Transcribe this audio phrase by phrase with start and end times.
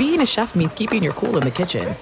[0.00, 1.94] being a chef means keeping your cool in the kitchen.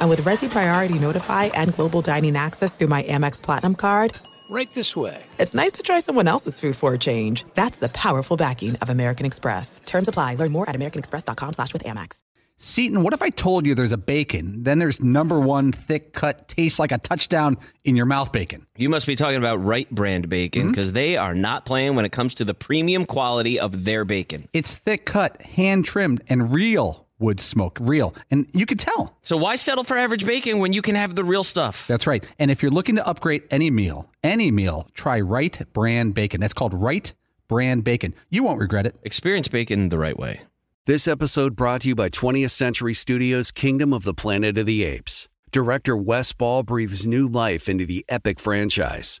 [0.00, 4.14] And with Resy Priority Notify and Global Dining Access through my Amex Platinum card,
[4.48, 5.22] Right this way.
[5.38, 7.44] it's nice to try someone else's food for a change.
[7.52, 9.82] That's the powerful backing of American Express.
[9.84, 10.36] Terms apply.
[10.36, 12.20] Learn more at americanexpress.com slash with Amex.
[12.58, 16.48] Seton, what if I told you there's a bacon, then there's number one thick cut,
[16.48, 18.66] tastes like a touchdown in your mouth bacon?
[18.78, 20.68] You must be talking about Wright Brand bacon hmm?
[20.70, 24.48] because they are not playing when it comes to the premium quality of their bacon.
[24.54, 28.14] It's thick cut, hand trimmed, and real wood smoke, real.
[28.30, 29.16] And you can tell.
[29.22, 31.86] So why settle for average bacon when you can have the real stuff?
[31.86, 32.24] That's right.
[32.38, 36.40] And if you're looking to upgrade any meal, any meal, try Wright Brand Bacon.
[36.40, 37.12] That's called Wright
[37.48, 38.14] Brand Bacon.
[38.30, 38.96] You won't regret it.
[39.02, 40.42] Experience bacon the right way.
[40.86, 44.84] This episode brought to you by 20th Century Studios' Kingdom of the Planet of the
[44.84, 45.28] Apes.
[45.50, 49.20] Director Wes Ball breathes new life into the epic franchise.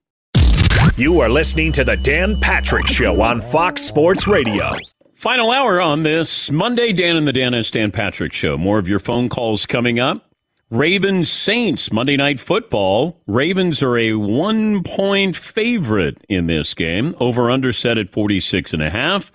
[0.97, 4.71] You are listening to the Dan Patrick Show on Fox Sports Radio.
[5.15, 8.57] Final hour on this Monday, Dan and the Dan and Stan Patrick Show.
[8.57, 10.31] More of your phone calls coming up.
[10.69, 13.21] Ravens Saints Monday Night Football.
[13.27, 17.15] Ravens are a one point favorite in this game.
[17.19, 19.31] Over under set at 46 and a half.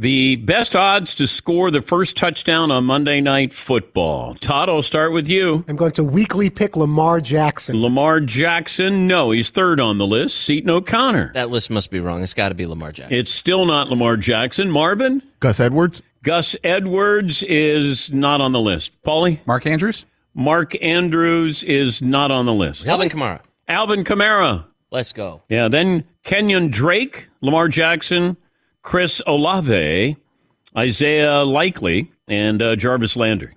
[0.00, 4.36] The best odds to score the first touchdown on Monday Night Football.
[4.36, 5.64] Todd, I'll start with you.
[5.66, 7.82] I'm going to weekly pick Lamar Jackson.
[7.82, 10.36] Lamar Jackson, no, he's third on the list.
[10.36, 11.32] Seton O'Connor.
[11.34, 12.22] That list must be wrong.
[12.22, 13.18] It's got to be Lamar Jackson.
[13.18, 14.70] It's still not Lamar Jackson.
[14.70, 15.20] Marvin?
[15.40, 16.00] Gus Edwards.
[16.22, 18.92] Gus Edwards is not on the list.
[19.02, 19.40] Paulie?
[19.46, 20.06] Mark Andrews?
[20.32, 22.86] Mark Andrews is not on the list.
[22.86, 23.40] Alvin Kamara.
[23.66, 24.64] Alvin Kamara.
[24.92, 25.42] Let's go.
[25.48, 28.36] Yeah, then Kenyon Drake, Lamar Jackson,
[28.82, 30.16] Chris Olave,
[30.76, 33.56] Isaiah Likely, and uh, Jarvis Landry.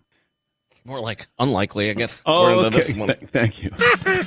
[0.83, 2.21] More like unlikely, I guess.
[2.25, 2.93] Oh, okay.
[2.93, 3.69] Th- thank you.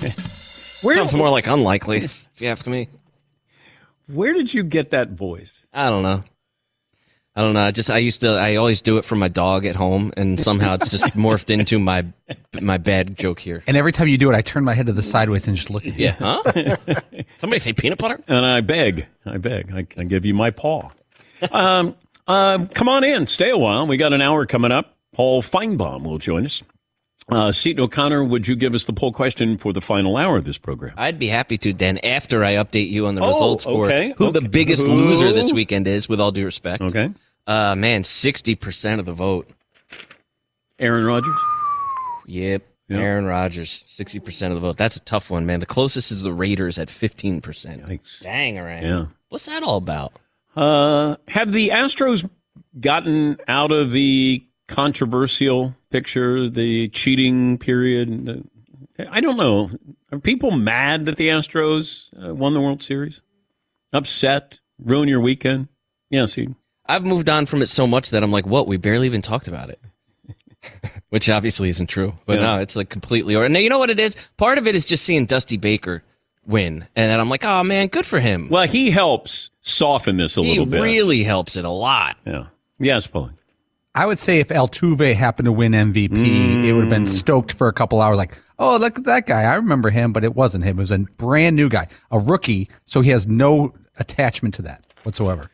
[0.08, 2.88] Sounds more like unlikely, if you ask me.
[4.06, 5.66] Where did you get that voice?
[5.72, 6.22] I don't know.
[7.36, 7.64] I don't know.
[7.64, 10.38] I just I used to I always do it for my dog at home, and
[10.40, 12.04] somehow it's just morphed into my
[12.60, 13.64] my bad joke here.
[13.66, 15.68] And every time you do it, I turn my head to the sideways and just
[15.68, 16.04] look at you.
[16.04, 16.76] Yeah, huh?
[17.40, 18.20] Somebody say peanut butter?
[18.28, 20.90] And I beg, I beg, I, I give you my paw.
[21.50, 21.96] um,
[22.28, 23.86] uh, come on in, stay a while.
[23.86, 24.96] We got an hour coming up.
[25.12, 26.62] Paul Finebaum will join us.
[27.30, 30.44] Uh, Seton O'Connor, would you give us the poll question for the final hour of
[30.44, 30.92] this program?
[30.98, 34.12] I'd be happy to, Dan, after I update you on the Oh, results for okay,
[34.18, 34.92] who the biggest Who?
[34.92, 36.82] loser this weekend is, with all due respect.
[36.82, 37.10] Okay.
[37.46, 39.48] Uh, man, 60% of the vote.
[40.78, 41.36] Aaron Rodgers?
[42.26, 42.62] Yep.
[42.88, 43.00] Yep.
[43.00, 44.76] Aaron Rodgers, 60% of the vote.
[44.76, 45.60] That's a tough one, man.
[45.60, 47.40] The closest is the Raiders at 15%.
[47.40, 48.20] Yikes.
[48.20, 48.82] Dang, right.
[48.82, 49.06] Yeah.
[49.30, 50.12] What's that all about?
[50.54, 52.28] Uh, have the Astros
[52.78, 58.48] gotten out of the controversial picture, the cheating period?
[59.10, 59.70] I don't know.
[60.12, 63.22] Are people mad that the Astros uh, won the World Series?
[63.92, 64.60] Upset?
[64.78, 65.68] Ruin your weekend?
[66.10, 66.48] Yeah, see.
[66.86, 68.66] I've moved on from it so much that I'm like, what?
[68.66, 69.80] We barely even talked about it.
[71.08, 72.14] Which obviously isn't true.
[72.26, 72.56] But Yeah.
[72.56, 73.36] no, it's like completely.
[73.36, 74.16] Or, now, you know what it is?
[74.36, 76.02] Part of it is just seeing Dusty Baker
[76.46, 76.86] win.
[76.96, 78.48] And then I'm like, oh, man, good for him.
[78.48, 80.76] Well, he helps soften this a he little bit.
[80.76, 82.16] He really helps it a lot.
[82.26, 82.46] yeah.
[82.78, 83.30] Yes, Paul.
[83.94, 87.08] I would say if Altuve happened to win MVP, it would have been mm.
[87.08, 88.16] stoked for a couple hours.
[88.16, 89.42] Like, oh, look at that guy.
[89.42, 90.78] I remember him, but it wasn't him.
[90.78, 92.68] It was a brand new guy, a rookie.
[92.86, 95.48] So he has no attachment to that whatsoever.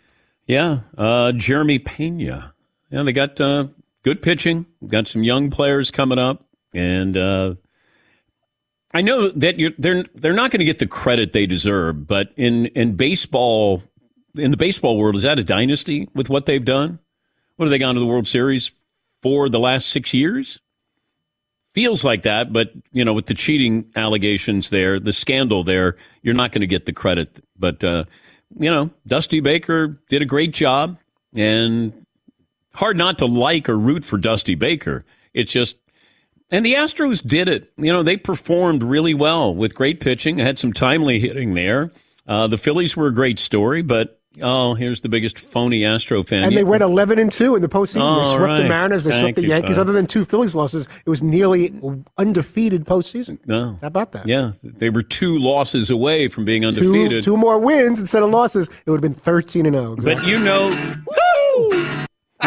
[0.51, 2.53] Yeah, uh, Jeremy Pena.
[2.91, 3.69] Yeah, they got uh,
[4.03, 4.67] good pitching.
[4.85, 7.55] Got some young players coming up, and uh,
[8.93, 12.09] I know that they're they're not going to get the credit they deserve.
[12.09, 13.85] But in in baseball,
[14.35, 16.99] in the baseball world, is that a dynasty with what they've done?
[17.55, 18.73] What have they gone to the World Series
[19.23, 20.59] for the last six years?
[21.75, 26.35] Feels like that, but you know, with the cheating allegations there, the scandal there, you're
[26.35, 27.39] not going to get the credit.
[27.57, 28.07] But uh,
[28.59, 30.99] you know, Dusty Baker did a great job,
[31.35, 32.07] and
[32.75, 35.05] hard not to like or root for Dusty Baker.
[35.35, 35.77] It's just,
[36.51, 37.73] and the Astros did it.
[37.77, 40.39] You know, they performed really well with great pitching.
[40.39, 41.93] Had some timely hitting there.
[42.27, 46.45] Uh, the Phillies were a great story, but Oh, here's the biggest phony Astro fan.
[46.45, 48.03] And they went 11 and 2 in the postseason.
[48.03, 48.63] Oh, they swept right.
[48.63, 49.77] the Mariners, they Thank swept the Yankees.
[49.77, 51.75] Other than two Phillies losses, it was nearly
[52.17, 53.39] undefeated postseason.
[53.47, 53.77] No.
[53.81, 54.29] How about that?
[54.29, 57.25] Yeah, they were two losses away from being undefeated.
[57.25, 59.97] two more wins instead of losses, it would have been 13 and 0.
[59.97, 60.71] But you know,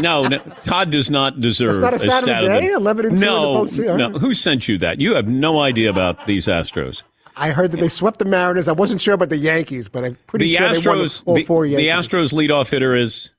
[0.02, 3.20] no, no, Todd does not deserve That's not a stat Saturday, of the- 11 and
[3.20, 3.98] two in the no, postseason.
[3.98, 4.20] no.
[4.20, 5.00] Who sent you that?
[5.02, 7.04] You have no idea about these Astros.
[7.36, 8.68] I heard that they swept the Mariners.
[8.68, 11.36] I wasn't sure about the Yankees, but I'm pretty The sure they won Astros, all
[11.36, 12.08] the, four the Yankees.
[12.08, 13.32] Astros leadoff hitter is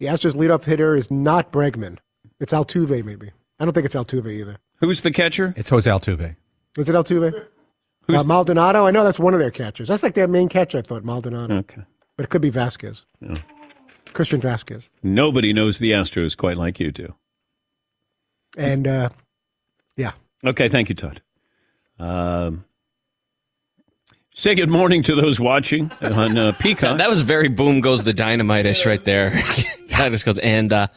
[0.00, 1.98] The Astros leadoff hitter is not Bregman.
[2.40, 3.30] It's Altuve, maybe.
[3.60, 4.56] I don't think it's Altuve either.
[4.80, 5.54] who's the catcher?
[5.56, 6.34] It's Jose Altuve.
[6.76, 7.46] Is it Altuve?
[8.08, 8.86] Who's uh, Maldonado?
[8.86, 9.86] I know that's one of their catchers.
[9.88, 11.58] That's like their main catcher, I thought, Maldonado.
[11.58, 11.82] Okay.
[12.16, 13.04] But it could be Vasquez.
[13.20, 13.34] Yeah.
[14.12, 14.82] Christian Vasquez.
[15.02, 17.14] Nobody knows the Astros quite like you do.
[18.58, 19.08] And uh,
[19.96, 20.12] yeah.
[20.44, 21.22] Okay, thank you, Todd.
[21.98, 22.64] Um,
[24.34, 26.98] say good morning to those watching on uh, Peacock.
[26.98, 29.30] That was very boom goes the dynamite-ish right there.
[29.88, 30.88] that just goes, and uh,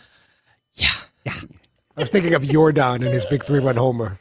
[0.76, 0.92] yeah,
[1.26, 1.34] yeah.
[1.98, 4.20] I was thinking of Jordan and his big three run homer.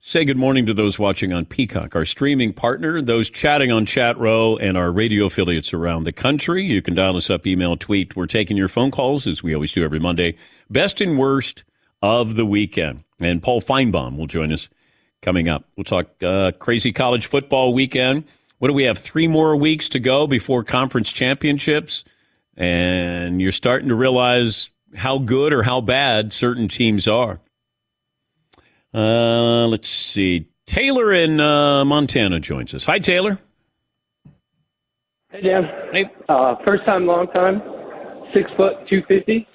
[0.00, 4.18] Say good morning to those watching on Peacock, our streaming partner, those chatting on Chat
[4.18, 6.62] Row, and our radio affiliates around the country.
[6.62, 8.14] You can dial us up, email, tweet.
[8.14, 10.36] We're taking your phone calls, as we always do every Monday.
[10.68, 11.64] Best and worst
[12.02, 13.04] of the weekend.
[13.18, 14.68] And Paul Finebaum will join us
[15.22, 15.64] coming up.
[15.74, 18.24] We'll talk uh, crazy college football weekend.
[18.58, 18.98] What do we have?
[18.98, 22.04] Three more weeks to go before conference championships.
[22.56, 27.40] And you're starting to realize how good or how bad certain teams are.
[28.92, 30.48] Uh, let's see.
[30.66, 32.84] Taylor in uh, Montana joins us.
[32.84, 33.38] Hi, Taylor.
[35.30, 35.64] Hey, Dan.
[35.92, 36.04] Hey.
[36.28, 37.60] Uh, first time, long time.
[38.32, 39.46] Six foot, 250.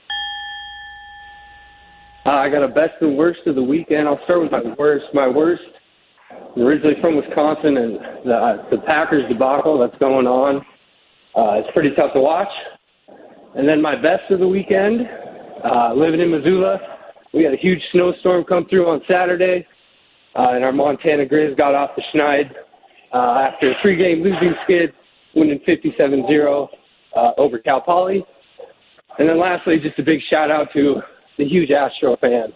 [2.25, 4.07] Uh, I got a best and worst of the weekend.
[4.07, 5.05] I'll start with my worst.
[5.13, 5.63] My worst,
[6.57, 7.93] originally from Wisconsin, and
[8.25, 10.57] the, the Packers debacle that's going on.
[11.35, 12.49] Uh, it's pretty tough to watch.
[13.55, 15.01] And then my best of the weekend,
[15.63, 16.77] uh, living in Missoula,
[17.33, 19.65] we had a huge snowstorm come through on Saturday,
[20.35, 22.51] uh, and our Montana Grizz got off the schneid
[23.13, 24.93] uh, after a three-game losing skid,
[25.35, 26.67] winning 57-0
[27.15, 28.23] uh, over Cal Poly.
[29.17, 31.01] And then lastly, just a big shout out to
[31.37, 32.53] the huge Astro fan,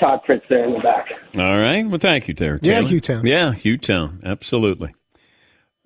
[0.00, 1.06] Todd Prince there in the back.
[1.36, 1.86] All right.
[1.86, 2.58] Well, thank you, there.
[2.62, 2.88] Yeah, Taylor.
[2.88, 3.26] Hugh-town.
[3.26, 4.22] Yeah, Hugh-town.
[4.24, 4.94] Absolutely.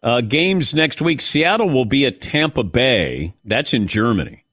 [0.03, 1.21] Uh, games next week.
[1.21, 3.35] Seattle will be at Tampa Bay.
[3.45, 4.45] That's in Germany.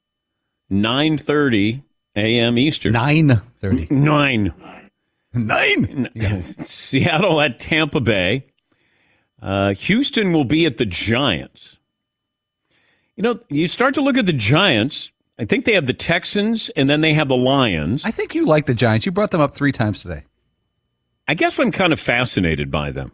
[0.72, 1.84] 9.30
[2.16, 2.58] a.m.
[2.58, 2.94] Eastern.
[2.94, 3.88] Nine thirty.
[3.90, 4.54] Nine.
[5.34, 6.10] Nine.
[6.64, 8.48] Seattle at Tampa Bay.
[9.42, 11.78] Uh, Houston will be at the Giants.
[13.16, 15.12] You know, you start to look at the Giants.
[15.42, 18.06] I think they have the Texans and then they have the Lions.
[18.06, 19.08] I think you like the Giants.
[19.08, 20.24] You brought them up three times today.
[21.28, 23.12] I guess I'm kind of fascinated by them.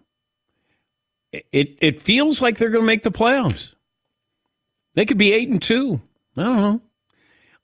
[1.32, 3.76] It it, it feels like they're going to make the playoffs.
[4.94, 6.02] They could be eight and two.
[6.36, 6.82] I don't know.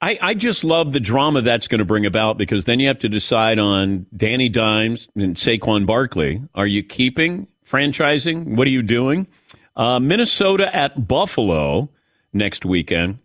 [0.01, 2.99] I, I just love the drama that's going to bring about because then you have
[2.99, 6.41] to decide on Danny Dimes and Saquon Barkley.
[6.55, 8.55] Are you keeping franchising?
[8.55, 9.27] What are you doing?
[9.75, 11.89] Uh, Minnesota at Buffalo
[12.31, 13.19] next weekend.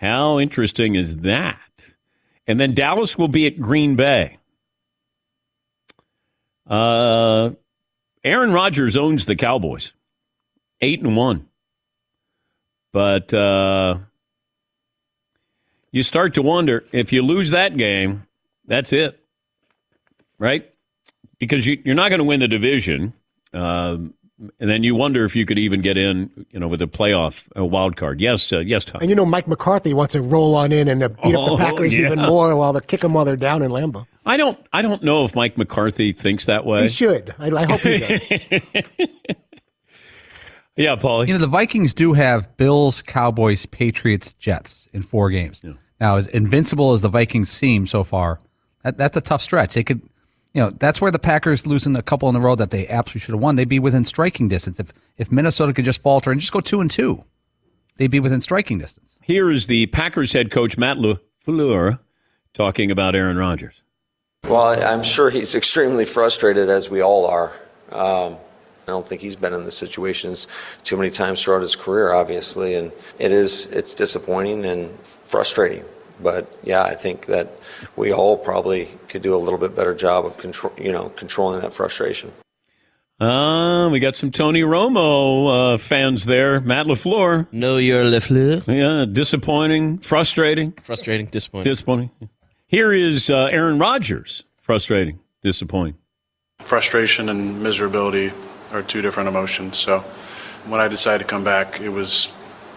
[0.00, 1.58] How interesting is that?
[2.46, 4.38] And then Dallas will be at Green Bay.
[6.66, 7.50] Uh,
[8.24, 9.92] Aaron Rodgers owns the Cowboys,
[10.80, 11.48] eight and one.
[12.92, 13.98] But uh,
[15.92, 18.26] you start to wonder if you lose that game,
[18.66, 19.22] that's it,
[20.38, 20.72] right?
[21.38, 23.12] Because you, you're not going to win the division,
[23.52, 24.14] um,
[24.58, 27.46] and then you wonder if you could even get in, you know, with a playoff
[27.56, 28.20] a wild card.
[28.20, 29.00] Yes, uh, yes, Tom.
[29.00, 31.58] And you know, Mike McCarthy wants to roll on in and uh, beat Oh, up
[31.58, 32.06] the Packers yeah.
[32.06, 34.06] even more while they kick them while they're down in Lambeau.
[34.24, 36.82] I don't, I don't know if Mike McCarthy thinks that way.
[36.84, 37.34] He should.
[37.38, 39.36] I, I hope he does.
[40.76, 41.26] Yeah, Paulie.
[41.26, 45.60] You know, the Vikings do have Bills, Cowboys, Patriots, Jets in four games.
[46.00, 48.40] Now, as invincible as the Vikings seem so far,
[48.82, 49.74] that, that's a tough stretch.
[49.74, 50.00] They could,
[50.52, 53.20] you know, that's where the Packers losing a couple in a row that they absolutely
[53.20, 53.56] should have won.
[53.56, 54.78] They'd be within striking distance.
[54.80, 57.24] If if Minnesota could just falter and just go two and two,
[57.96, 59.16] they'd be within striking distance.
[59.22, 61.98] Here is the Packers head coach Matt LaFleur
[62.54, 63.74] talking about Aaron Rodgers.
[64.44, 67.52] Well, I- I'm sure he's extremely frustrated, as we all are.
[67.92, 68.36] Um,
[68.88, 70.48] I don't think he's been in the situations
[70.82, 72.90] too many times throughout his career, obviously, and
[73.20, 75.84] it is it's disappointing and frustrating.
[76.22, 77.50] But yeah, I think that
[77.96, 81.60] we all probably could do a little bit better job of control, you know, controlling
[81.62, 82.32] that frustration.
[83.20, 86.60] Uh, we got some Tony Romo uh, fans there.
[86.60, 87.46] Matt LaFleur.
[87.52, 88.66] No, you're Lefleur.
[88.66, 91.70] Yeah, disappointing, frustrating, Frustrating, disappointing.
[91.70, 92.10] disappointing.
[92.66, 94.44] Here is uh, Aaron Rodgers.
[94.62, 95.96] Frustrating, disappointing.
[96.60, 98.32] frustration and miserability
[98.72, 99.76] are two different emotions.
[99.76, 99.98] So
[100.66, 102.28] when I decided to come back, it was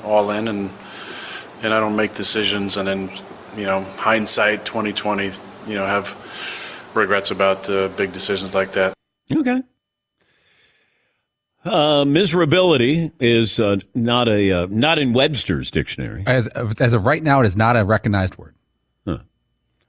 [0.03, 0.69] all in, and
[1.61, 3.09] and I don't make decisions and then,
[3.55, 5.31] you know, hindsight 2020,
[5.67, 6.17] you know, have
[6.93, 8.93] regrets about uh, big decisions like that.
[9.31, 9.61] Okay.
[11.65, 17.23] Uh, miserability is uh, not a uh, not in Webster's dictionary, As, as of right
[17.23, 18.53] now, it is not a recognized word,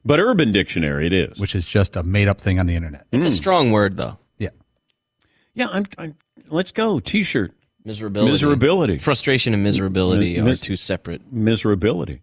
[0.05, 1.39] but Urban Dictionary it is.
[1.41, 3.07] which is just a made up thing on the internet.
[3.11, 4.19] It's a strong word, though.
[4.39, 4.51] Yeah.
[5.55, 6.15] Yeah, I'm, I'm.
[6.49, 7.01] Let's go.
[7.01, 7.53] T-shirt.
[7.87, 8.31] Miserability.
[8.31, 9.01] Miserability.
[9.01, 12.21] Frustration and miserability Mis- are two separate Miserability.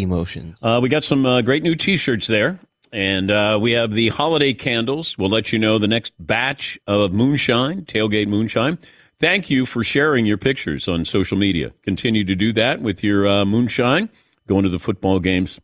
[0.00, 0.56] Emotions.
[0.62, 2.58] Uh, we got some uh, great new T-shirts there,
[2.92, 5.18] and uh, we have the holiday candles.
[5.18, 8.78] We'll let you know the next batch of moonshine, tailgate moonshine.
[9.20, 11.72] Thank you for sharing your pictures on social media.
[11.82, 14.08] Continue to do that with your uh, moonshine.
[14.48, 15.60] Going to the football games.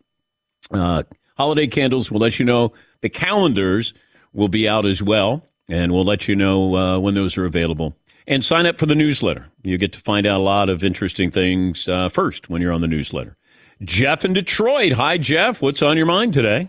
[0.70, 1.02] Uh,
[1.37, 2.11] holiday candles.
[2.11, 3.94] We'll let you know the calendars
[4.32, 7.97] will be out as well, and we'll let you know uh, when those are available.
[8.26, 9.47] And sign up for the newsletter.
[9.62, 12.82] You get to find out a lot of interesting things uh, first when you're on
[12.82, 13.38] the newsletter.
[13.82, 14.92] Jeff in Detroit.
[14.92, 15.62] Hi, Jeff.
[15.62, 16.68] What's on your mind today?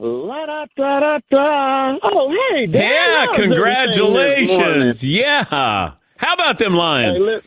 [0.00, 1.98] La da da da da.
[2.02, 2.82] Oh, hey, Dan.
[2.82, 4.86] Yeah, how's everything this morning?
[4.92, 5.04] congratulations.
[5.04, 5.44] Yeah.
[5.44, 7.18] How about them Lions?
[7.18, 7.40] Hey,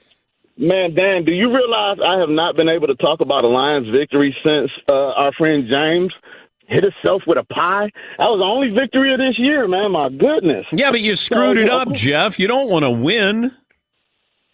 [0.57, 3.87] man, Dan, do you realize I have not been able to talk about a Lions
[3.89, 6.13] victory since uh, our friend James
[6.67, 7.89] hit himself with a pie?
[8.17, 9.91] That was the only victory of this year, man.
[9.91, 10.65] My goodness.
[10.73, 12.37] Yeah, but you screwed So, it up, Jeff.
[12.39, 13.51] You don't want to win.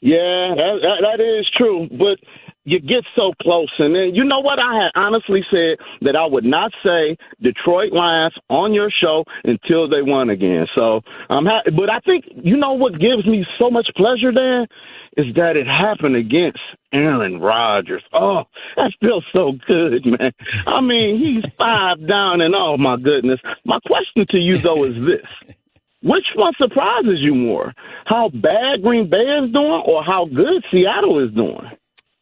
[0.01, 1.87] Yeah, that, that, that is true.
[1.91, 2.19] But
[2.67, 3.71] you get so close.
[3.79, 4.59] And then, you know what?
[4.59, 9.87] I had honestly said that I would not say Detroit Lions on your show until
[9.87, 10.67] they won again.
[10.77, 14.67] So I'm ha- But I think, you know what gives me so much pleasure, Dan?
[15.15, 16.59] Is that it happened against
[16.91, 18.03] Aaron Rodgers.
[18.13, 18.43] Oh,
[18.75, 20.31] that feels so good, man.
[20.67, 23.39] I mean, he's five down, and oh, my goodness.
[23.63, 25.55] My question to you, though, is this.
[26.03, 27.73] Which one surprises you more?
[28.05, 31.71] How bad Green Bay is doing or how good Seattle is doing?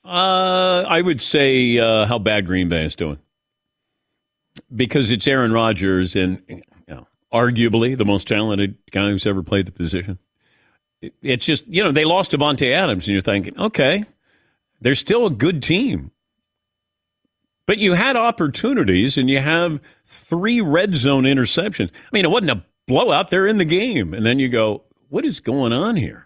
[0.05, 3.17] Uh, I would say uh, how bad Green Bay is doing
[4.73, 9.65] because it's Aaron Rodgers and you know, arguably the most talented guy who's ever played
[9.65, 10.19] the position.
[11.01, 14.03] It- It's just you know they lost Davante Adams and you're thinking, okay,
[14.79, 16.11] they're still a good team,
[17.65, 21.89] but you had opportunities and you have three red zone interceptions.
[21.89, 25.25] I mean, it wasn't a blowout; they're in the game, and then you go, what
[25.25, 26.24] is going on here?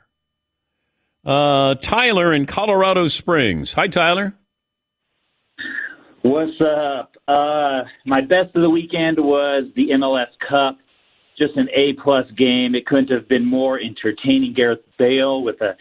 [1.26, 3.74] Uh, Tyler in Colorado Springs.
[3.74, 4.34] Hi, Tyler.
[6.22, 7.16] What's up?
[7.28, 10.78] Uh, my best of the weekend was the MLS Cup.
[11.42, 12.76] Just an A plus game.
[12.76, 14.54] It couldn't have been more entertaining.
[14.54, 15.76] Gareth Bale with a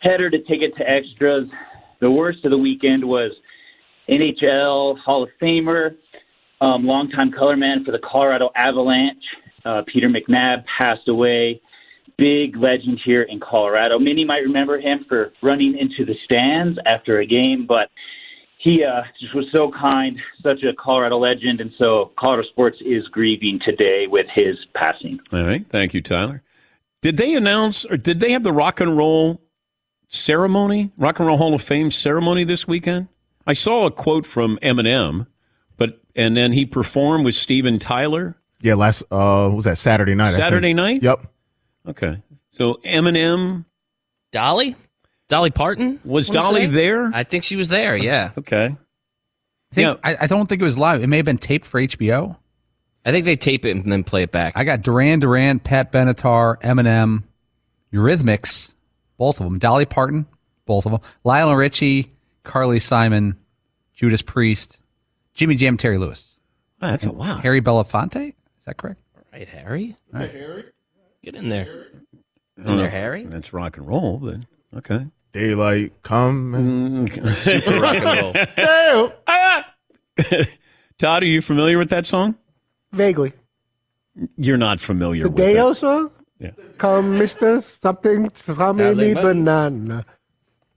[0.00, 1.48] header to take it to extras.
[2.00, 3.32] The worst of the weekend was
[4.08, 5.96] NHL Hall of Famer,
[6.60, 9.22] um, longtime color man for the Colorado Avalanche.
[9.64, 11.60] Uh, Peter McNab passed away.
[12.18, 13.98] Big legend here in Colorado.
[13.98, 17.90] Many might remember him for running into the stands after a game, but
[18.58, 23.06] he uh, just was so kind, such a Colorado legend, and so Colorado sports is
[23.08, 25.20] grieving today with his passing.
[25.32, 25.64] All right.
[25.68, 26.42] Thank you, Tyler.
[27.02, 29.42] Did they announce or did they have the rock and roll
[30.08, 33.08] ceremony, Rock and Roll Hall of Fame ceremony this weekend?
[33.46, 35.26] I saw a quote from Eminem,
[35.76, 40.14] but and then he performed with Steven Tyler Yeah, last uh, what was that Saturday
[40.14, 40.30] night?
[40.30, 40.42] I think.
[40.42, 41.02] Saturday night.
[41.02, 41.26] Yep.
[41.88, 42.22] Okay.
[42.52, 43.64] So Eminem,
[44.32, 44.76] Dolly,
[45.28, 47.10] Dolly Parton was Dolly there?
[47.12, 47.96] I think she was there.
[47.96, 48.32] Yeah.
[48.38, 48.76] Okay.
[49.72, 51.02] I, think, I, I don't think it was live.
[51.02, 52.36] It may have been taped for HBO.
[53.04, 54.54] I think they tape it and then play it back.
[54.56, 57.22] I got Duran Duran, Pat Benatar, Eminem,
[57.92, 58.72] Eurythmics,
[59.16, 59.58] both of them.
[59.58, 60.26] Dolly Parton,
[60.64, 61.00] both of them.
[61.22, 62.08] Lionel Richie,
[62.42, 63.36] Carly Simon,
[63.94, 64.78] Judas Priest,
[65.34, 66.32] Jimmy Jam, Terry Lewis.
[66.82, 67.42] Oh, that's a lot.
[67.42, 68.28] Harry Belafonte.
[68.30, 69.00] Is that correct?
[69.32, 69.96] Right, Harry.
[70.12, 70.66] All right.
[71.26, 71.86] Get in there.
[72.56, 73.24] I In there, if Harry.
[73.24, 74.36] That's rock and roll, but
[74.78, 75.06] okay.
[75.32, 76.52] Daylight come.
[76.52, 77.26] Mm-hmm.
[77.26, 79.12] and- Super rock and roll.
[80.98, 82.36] Todd, are you familiar with that song?
[82.92, 83.32] Vaguely.
[84.36, 85.52] You're not familiar The with it.
[85.54, 86.12] Deo song?
[86.38, 86.52] Yeah.
[86.78, 87.60] Come, Mr.
[87.60, 90.06] Something from Sounds me like banana.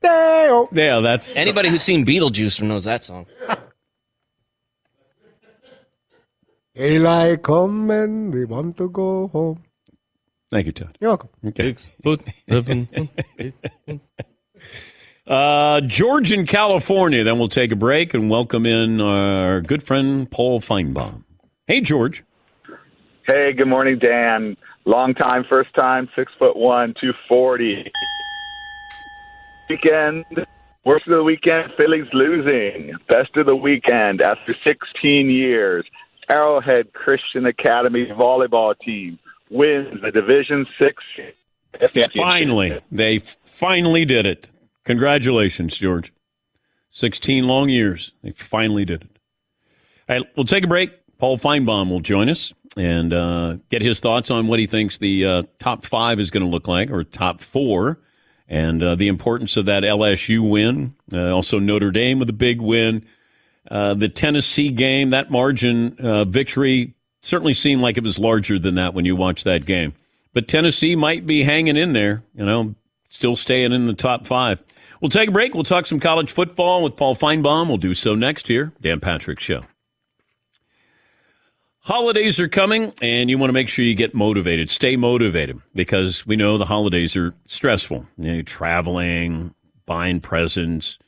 [0.02, 0.68] Deo.
[0.74, 3.28] Yeah, that's Anybody who's seen Beetlejuice knows that song.
[6.74, 9.64] Daylight come and we want to go home.
[10.52, 10.98] Thank you, Todd.
[11.00, 11.30] You're welcome.
[11.46, 11.76] Okay.
[15.28, 17.24] uh, George in California.
[17.24, 21.24] Then we'll take a break and welcome in our good friend Paul Finebaum.
[21.68, 22.24] Hey, George.
[23.28, 24.58] Hey, good morning, Dan.
[24.86, 27.92] Long time, first time, six foot one, two forty.
[29.70, 30.26] Weekend,
[30.84, 31.74] worst of the weekend.
[31.78, 32.94] Phillies losing.
[33.08, 35.86] Best of the weekend after 16 years.
[36.32, 41.04] Arrowhead Christian Academy volleyball team wins the Division Six.
[42.16, 44.48] Finally, they finally did it.
[44.86, 46.12] Congratulations, George.
[46.92, 48.12] 16 long years.
[48.24, 49.10] They finally did it.
[50.08, 50.92] All right, we'll take a break.
[51.20, 55.26] Paul Finebaum will join us and uh, get his thoughts on what he thinks the
[55.26, 58.00] uh, top five is going to look like, or top four,
[58.48, 60.96] and uh, the importance of that LSU win.
[61.14, 63.06] Uh, also, Notre Dame with a big win.
[63.70, 68.76] Uh, the Tennessee game, that margin uh, victory certainly seemed like it was larger than
[68.76, 69.94] that when you watch that game.
[70.34, 72.76] But Tennessee might be hanging in there, you know,
[73.10, 74.64] still staying in the top five.
[75.02, 75.54] We'll take a break.
[75.54, 77.68] We'll talk some college football with Paul Finebaum.
[77.68, 78.74] We'll do so next here.
[78.82, 79.64] Dan Patrick Show.
[81.82, 84.70] Holidays are coming, and you want to make sure you get motivated.
[84.70, 88.06] Stay motivated because we know the holidays are stressful.
[88.18, 91.00] You know, traveling, buying presents,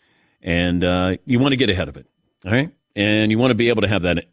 [0.41, 2.07] and uh, you want to get ahead of it.
[2.45, 2.71] All right.
[2.95, 4.25] And you want to be able to have that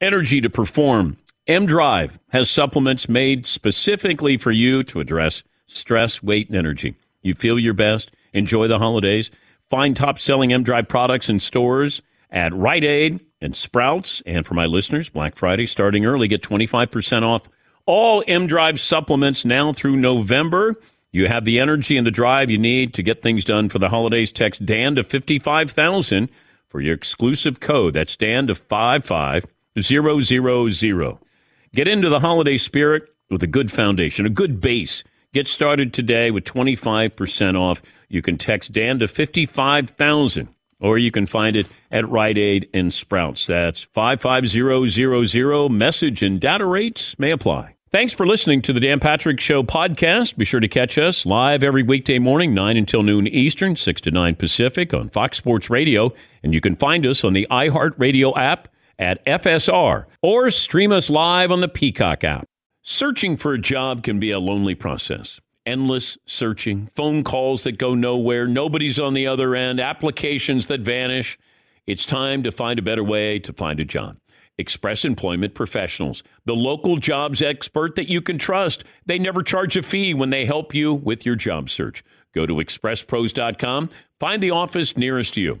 [0.00, 1.16] energy to perform.
[1.46, 6.94] M Drive has supplements made specifically for you to address stress, weight, and energy.
[7.20, 8.10] You feel your best.
[8.32, 9.30] Enjoy the holidays.
[9.68, 14.22] Find top selling M Drive products in stores at Rite Aid and Sprouts.
[14.24, 17.42] And for my listeners, Black Friday starting early, get 25% off
[17.84, 20.80] all M Drive supplements now through November.
[21.12, 23.90] You have the energy and the drive you need to get things done for the
[23.90, 24.32] holidays.
[24.32, 26.30] Text Dan to 55000
[26.68, 27.92] for your exclusive code.
[27.92, 29.50] That's Dan to 55000.
[31.74, 35.02] Get into the holiday spirit with a good foundation, a good base.
[35.32, 37.82] Get started today with 25% off.
[38.08, 42.94] You can text Dan to 55000 or you can find it at Rite Aid and
[42.94, 43.46] Sprouts.
[43.46, 45.76] That's 55000.
[45.76, 47.74] Message and data rates may apply.
[47.90, 50.36] Thanks for listening to the Dan Patrick Show podcast.
[50.36, 54.12] Be sure to catch us live every weekday morning, 9 until noon Eastern, 6 to
[54.12, 56.12] 9 Pacific on Fox Sports Radio.
[56.44, 61.50] And you can find us on the iHeartRadio app at FSR or stream us live
[61.50, 62.46] on the Peacock app.
[62.82, 65.40] Searching for a job can be a lonely process.
[65.64, 71.38] Endless searching, phone calls that go nowhere, nobody's on the other end, applications that vanish.
[71.86, 74.18] It's time to find a better way to find a job.
[74.58, 78.84] Express Employment Professionals, the local jobs expert that you can trust.
[79.06, 82.04] They never charge a fee when they help you with your job search.
[82.34, 85.60] Go to expresspros.com, find the office nearest you.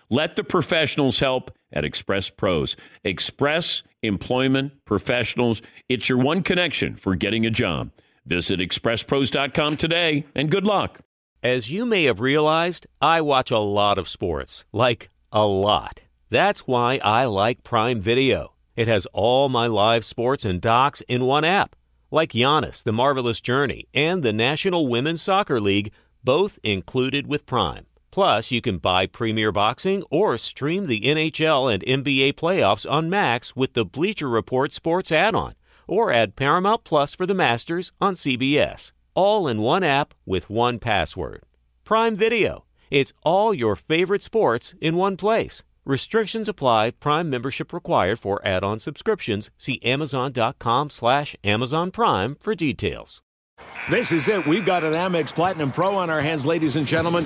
[0.13, 2.75] Let the professionals help at Express Pros.
[3.05, 5.61] Express Employment Professionals.
[5.87, 7.91] It's your one connection for getting a job.
[8.25, 10.99] Visit expresspros.com today and good luck.
[11.41, 14.65] As you may have realized, I watch a lot of sports.
[14.73, 16.01] Like, a lot.
[16.29, 18.51] That's why I like Prime Video.
[18.75, 21.73] It has all my live sports and docs in one app,
[22.11, 27.85] like Giannis, The Marvelous Journey, and the National Women's Soccer League, both included with Prime.
[28.11, 33.55] Plus, you can buy Premier Boxing or stream the NHL and NBA playoffs on Max
[33.55, 35.55] with the Bleacher Report Sports add on,
[35.87, 38.91] or add Paramount Plus for the Masters on CBS.
[39.15, 41.43] All in one app with one password.
[41.85, 42.65] Prime Video.
[42.89, 45.63] It's all your favorite sports in one place.
[45.85, 46.91] Restrictions apply.
[46.91, 49.49] Prime membership required for add-on subscriptions.
[49.57, 53.21] See Amazon.com slash Amazon Prime for details.
[53.89, 54.45] This is it.
[54.45, 57.25] We've got an Amex Platinum Pro on our hands, ladies and gentlemen.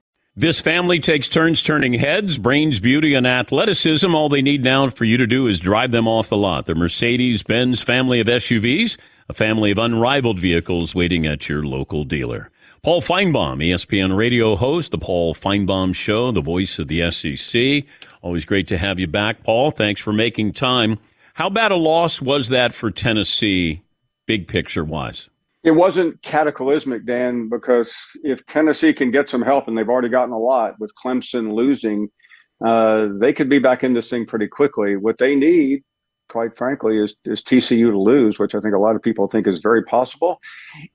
[0.33, 4.15] This family takes turns turning heads, brains, beauty, and athleticism.
[4.15, 6.67] All they need now for you to do is drive them off the lot.
[6.67, 8.95] The Mercedes Benz family of SUVs,
[9.27, 12.49] a family of unrivaled vehicles waiting at your local dealer.
[12.81, 17.83] Paul Finebaum, ESPN radio host, The Paul Finebaum Show, the voice of the SEC.
[18.21, 19.69] Always great to have you back, Paul.
[19.69, 20.97] Thanks for making time.
[21.33, 23.81] How bad a loss was that for Tennessee,
[24.27, 25.27] big picture wise?
[25.63, 27.93] It wasn't cataclysmic, Dan, because
[28.23, 32.09] if Tennessee can get some help, and they've already gotten a lot with Clemson losing,
[32.65, 34.97] uh, they could be back in this thing pretty quickly.
[34.97, 35.83] What they need,
[36.29, 39.47] quite frankly, is, is TCU to lose, which I think a lot of people think
[39.47, 40.39] is very possible.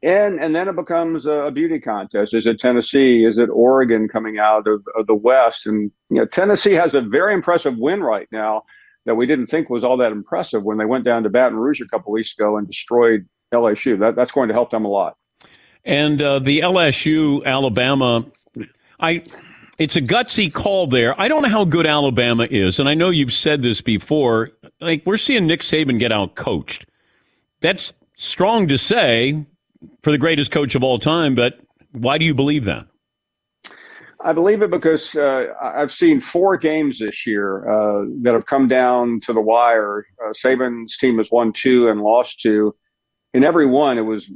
[0.03, 2.35] And and then it becomes a, beauty contest.
[2.35, 3.25] Is it Tennessee?
[3.25, 5.67] Is it Oregon coming out of, of the West?
[5.67, 8.65] And you know, Tennessee has a very impressive win right now
[9.05, 11.81] that we didn't think was all that impressive when they went down to Baton Rouge
[11.81, 13.99] a couple weeks ago and destroyed LSU.
[13.99, 15.17] That, that's going to help them a lot.
[15.85, 18.27] And uh, the LSU Alabama,
[18.99, 19.23] I
[19.79, 21.19] it's a gutsy call there.
[21.21, 24.51] I don't know how good Alabama is, and I know you've said this before.
[24.81, 26.87] Like we're seeing Nick Saban get out coached.
[27.61, 29.45] That's strong to say
[30.03, 31.61] for the greatest coach of all time, but
[31.93, 32.87] why do you believe that?
[34.25, 38.67] I believe it because uh, I've seen four games this year uh, that have come
[38.67, 40.05] down to the wire.
[40.25, 42.75] Uh, Saban's team has won two and lost two.
[43.37, 44.31] In every one, it was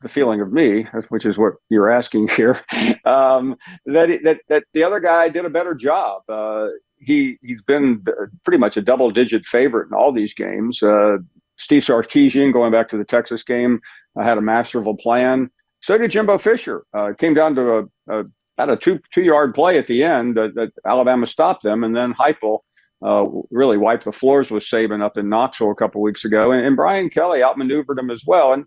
[0.00, 2.60] the feeling of me, which is what you're asking here,
[3.04, 3.54] um,
[3.86, 6.22] that, it, that that the other guy did a better job.
[6.28, 6.66] Uh,
[6.98, 8.04] he he's been
[8.44, 10.82] pretty much a double-digit favorite in all these games.
[10.82, 11.18] Uh,
[11.58, 13.80] Steve Sarkisian, going back to the Texas game,
[14.18, 15.48] uh, had a masterful plan.
[15.82, 16.82] So did Jimbo Fisher.
[16.92, 18.24] Uh, came down to a, a
[18.58, 21.94] about a two two yard play at the end that, that Alabama stopped them, and
[21.94, 22.58] then Heupel
[23.02, 26.64] uh, really wiped the floors with Saban up in Knoxville a couple weeks ago, and,
[26.64, 28.52] and Brian Kelly outmaneuvered him as well.
[28.52, 28.64] And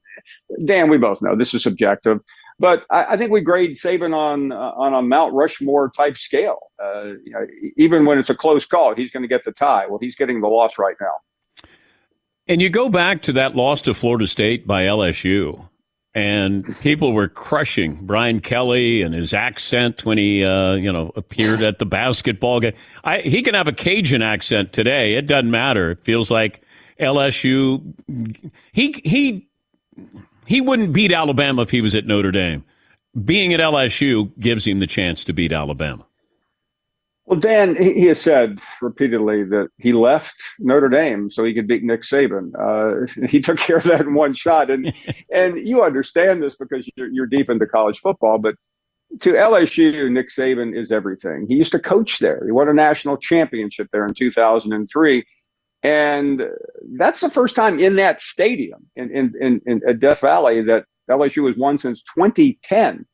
[0.66, 2.20] Dan, we both know this is subjective,
[2.60, 6.60] but I, I think we grade Saban on uh, on a Mount Rushmore type scale.
[6.84, 7.46] Uh, you know,
[7.78, 9.86] even when it's a close call, he's going to get the tie.
[9.88, 11.66] Well, he's getting the loss right now.
[12.48, 15.70] And you go back to that loss to Florida State by LSU,
[16.16, 21.64] and people were crushing Brian Kelly and his accent when he, uh, you know, appeared
[21.64, 22.74] at the basketball game.
[23.04, 25.92] I, he can have a Cajun accent today; it doesn't matter.
[25.92, 26.62] It feels like
[27.00, 27.82] LSU.
[28.72, 29.48] He he
[30.46, 32.64] he wouldn't beat Alabama if he was at Notre Dame.
[33.26, 36.06] Being at LSU gives him the chance to beat Alabama.
[37.26, 41.84] Well, Dan, he, has said repeatedly that he left Notre Dame so he could beat
[41.84, 42.52] Nick Saban.
[42.60, 44.94] Uh, he took care of that in one shot, and
[45.34, 48.40] and you understand this because you're, you're deep into college football.
[48.40, 48.56] But
[49.22, 51.46] to LSU, Nick Saban is everything.
[51.48, 52.44] He used to coach there.
[52.46, 55.26] He won a national championship there in 2003,
[55.84, 56.44] and
[56.98, 61.48] that's the first time in that stadium in in in, in Death Valley that LSU
[61.48, 63.06] has won since 2010.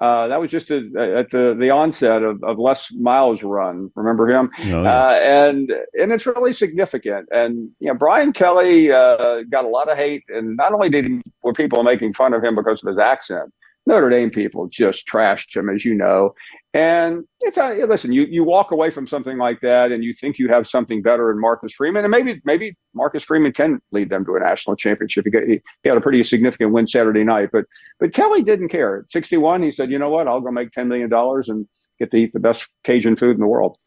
[0.00, 0.76] Uh, that was just a,
[1.18, 3.90] at the, the onset of, of Les Miles' run.
[3.94, 4.50] Remember him?
[4.58, 4.92] Oh, yeah.
[4.92, 7.28] uh, and and it's really significant.
[7.30, 11.06] And you know, Brian Kelly uh, got a lot of hate, and not only did
[11.06, 13.52] he, were people making fun of him because of his accent,
[13.86, 16.34] Notre Dame people just trashed him, as you know.
[16.72, 20.14] And it's uh, a, listen, you you walk away from something like that, and you
[20.14, 24.10] think you have something better in Marcus Freeman, and maybe maybe Marcus Freeman can lead
[24.10, 25.24] them to a national championship.
[25.24, 27.64] He, got, he, he had a pretty significant win Saturday night, but
[28.00, 29.00] but Kelly didn't care.
[29.00, 31.66] At 61, he said, you know what, I'll go make 10 million dollars and
[31.98, 33.78] get to eat the best Cajun food in the world.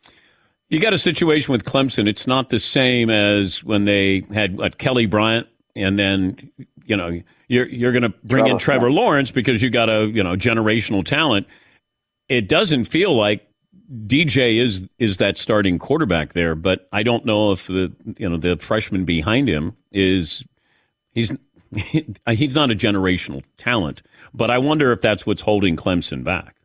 [0.70, 2.08] You got a situation with Clemson.
[2.08, 5.48] It's not the same as when they had what, Kelly Bryant,
[5.78, 6.52] and then
[6.86, 10.08] you know you're you're going to bring in Trevor, Trevor Lawrence because you got a
[10.08, 11.48] you know generational talent.
[12.28, 13.48] It doesn't feel like
[14.06, 18.38] DJ is is that starting quarterback there, but I don't know if the you know
[18.38, 20.44] the freshman behind him is
[21.12, 21.32] he's
[21.76, 24.02] he's not a generational talent,
[24.34, 26.56] but I wonder if that's what's holding Clemson back.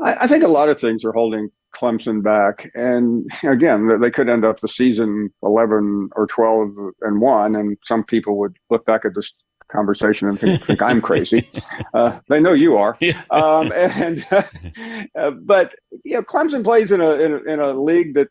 [0.00, 4.28] I, I think a lot of things are holding Clemson back, and again, they could
[4.28, 6.70] end up the season 11 or 12
[7.02, 9.32] and one, and some people would look back at this
[9.72, 11.48] conversation and think, think I'm crazy.
[11.94, 12.96] Uh, they know you are.
[13.30, 18.14] Um, and uh, but you know, Clemson plays in a, in a in a league
[18.14, 18.28] that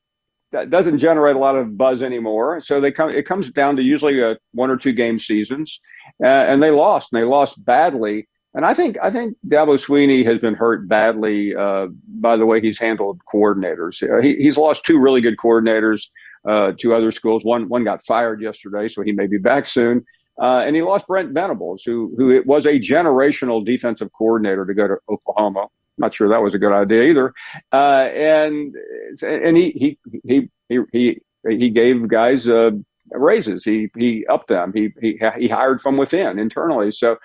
[0.51, 2.61] that doesn't generate a lot of buzz anymore.
[2.65, 3.11] So they come.
[3.11, 5.79] It comes down to usually a one or two game seasons,
[6.23, 7.09] uh, and they lost.
[7.11, 8.27] And they lost badly.
[8.53, 12.59] And I think I think Dabo Swinney has been hurt badly uh, by the way
[12.59, 14.03] he's handled coordinators.
[14.03, 16.03] Uh, he, he's lost two really good coordinators
[16.47, 17.45] uh, to other schools.
[17.45, 20.05] One one got fired yesterday, so he may be back soon.
[20.41, 24.73] Uh, and he lost Brent Venables, who who it was a generational defensive coordinator to
[24.73, 25.67] go to Oklahoma.
[25.97, 27.33] Not sure that was a good idea either.
[27.71, 28.75] Uh, and
[29.21, 32.49] and he he he he he, he gave guys
[33.11, 33.63] raises.
[33.63, 34.71] He he upped them.
[34.73, 36.91] He he he hired from within internally.
[36.91, 37.17] So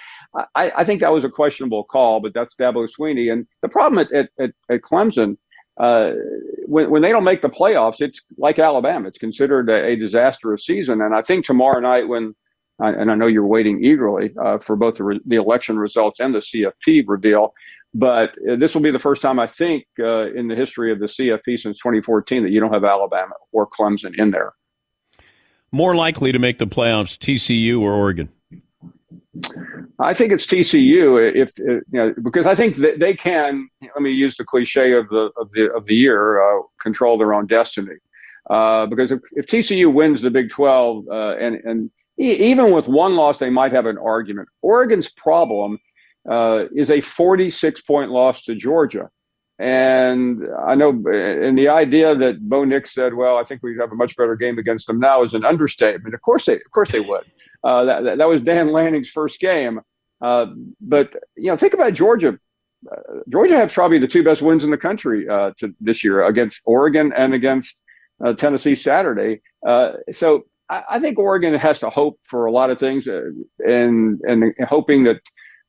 [0.54, 3.32] I, I think that was a questionable call, but that's Dabo Swinney.
[3.32, 5.36] And the problem at at, at, Clemson.
[5.78, 6.12] Uh,
[6.64, 9.08] when, when they don't make the playoffs, it's like Alabama.
[9.08, 11.02] It's considered a, a disastrous season.
[11.02, 12.34] And I think tomorrow night, when
[12.78, 16.34] and I know you're waiting eagerly uh, for both the, re- the, election results and
[16.34, 17.54] the CFP reveal.
[17.94, 20.98] But uh, this will be the first time I think uh, in the history of
[20.98, 24.52] the CFP since 2014 that you don't have Alabama or Clemson in there.
[25.72, 28.28] More likely to make the playoffs, TCU or Oregon?
[29.98, 33.68] I think it's TCU if, if you know because I think that they can.
[33.82, 37.32] Let me use the cliche of the of the of the year: uh, control their
[37.32, 37.94] own destiny.
[38.50, 43.16] Uh, because if, if TCU wins the Big 12 uh, and and even with one
[43.16, 44.48] loss, they might have an argument.
[44.62, 45.78] Oregon's problem
[46.30, 49.10] uh, is a 46 point loss to Georgia.
[49.58, 53.90] And I know, and the idea that Bo Nix said, "Well, I think we have
[53.90, 56.14] a much better game against them now," is an understatement.
[56.14, 57.24] Of course, they, of course, they would.
[57.66, 59.80] Uh, that, that, was Dan Lanning's first game.
[60.20, 60.46] Uh,
[60.80, 62.38] but you know, think about Georgia.
[62.90, 66.24] Uh, Georgia has probably the two best wins in the country uh, to this year
[66.26, 67.74] against Oregon and against
[68.24, 69.40] uh, Tennessee Saturday.
[70.12, 73.22] so I, I, think Oregon has to hope for a lot of things, uh,
[73.58, 75.20] and and hoping that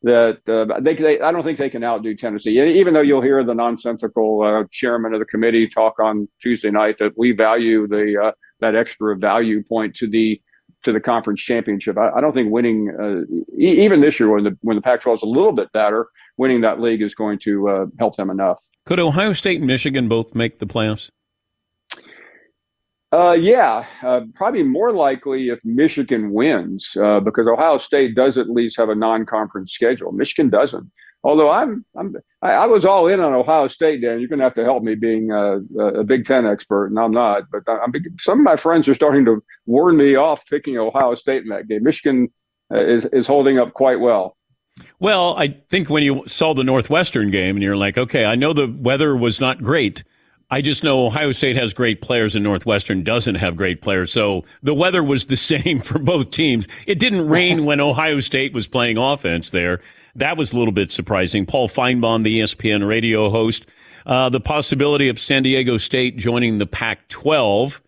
[0.03, 2.60] that uh, they, they, I don't think they can outdo Tennessee.
[2.60, 6.97] Even though you'll hear the nonsensical uh, chairman of the committee talk on Tuesday night
[6.99, 10.41] that we value the uh, that extra value point to the
[10.88, 11.97] to the conference championship.
[11.97, 13.21] I, I don't think winning uh,
[13.58, 16.62] e- even this year when the when the Pac-12 is a little bit better, winning
[16.62, 18.60] that league is going to uh, help them enough.
[18.86, 21.10] Could Ohio State and Michigan both make the playoffs?
[23.12, 28.50] Uh, yeah, uh, probably more likely if Michigan wins, uh, because Ohio State does at
[28.50, 30.12] least have a non-conference schedule.
[30.12, 30.89] Michigan doesn't.
[31.23, 34.19] Although I'm, I'm, I, I was all in on Ohio State, Dan.
[34.19, 37.12] You're going to have to help me being a, a, Big Ten expert, and I'm
[37.12, 37.43] not.
[37.51, 41.43] But I'm, some of my friends are starting to warn me off picking Ohio State
[41.43, 41.84] in that game.
[41.84, 42.32] Michigan
[42.73, 44.38] uh, is is holding up quite well.
[44.99, 48.53] Well, I think when you saw the Northwestern game, and you're like, okay, I know
[48.53, 50.03] the weather was not great
[50.49, 54.13] I just know Ohio State has great players and Northwestern doesn't have great players.
[54.13, 56.67] So the weather was the same for both teams.
[56.86, 59.81] It didn't rain when Ohio State was playing offense there.
[60.15, 61.45] That was a little bit surprising.
[61.45, 63.65] Paul Finebaum, the ESPN radio host,
[64.05, 67.81] uh, the possibility of San Diego State joining the Pac 12.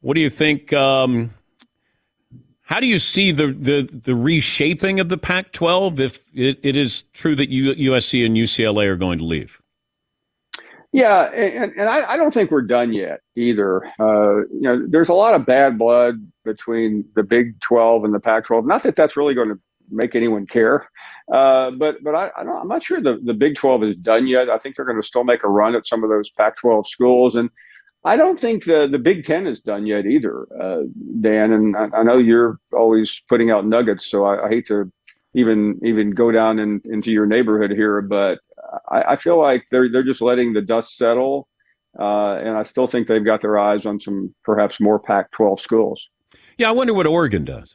[0.00, 0.72] What do you think?
[0.72, 1.32] Um,
[2.62, 6.76] how do you see the, the, the reshaping of the Pac 12 if it, it
[6.76, 9.60] is true that USC and UCLA are going to leave?
[10.94, 13.84] Yeah, and, and I, I, don't think we're done yet either.
[13.98, 18.20] Uh, you know, there's a lot of bad blood between the Big 12 and the
[18.20, 18.64] Pac-12.
[18.64, 19.58] Not that that's really going to
[19.90, 20.88] make anyone care,
[21.32, 24.48] uh, but but I, I am not sure the, the Big 12 is done yet.
[24.48, 27.34] I think they're going to still make a run at some of those Pac-12 schools,
[27.34, 27.50] and
[28.04, 30.82] I don't think the the Big Ten is done yet either, uh,
[31.20, 31.50] Dan.
[31.50, 34.92] And I, I, know you're always putting out nuggets, so I, I hate to
[35.34, 38.38] even even go down in, into your neighborhood here, but
[38.90, 41.48] I, I feel like they're they're just letting the dust settle,
[41.98, 46.02] uh, and I still think they've got their eyes on some perhaps more Pac-12 schools.
[46.58, 47.74] Yeah, I wonder what Oregon does.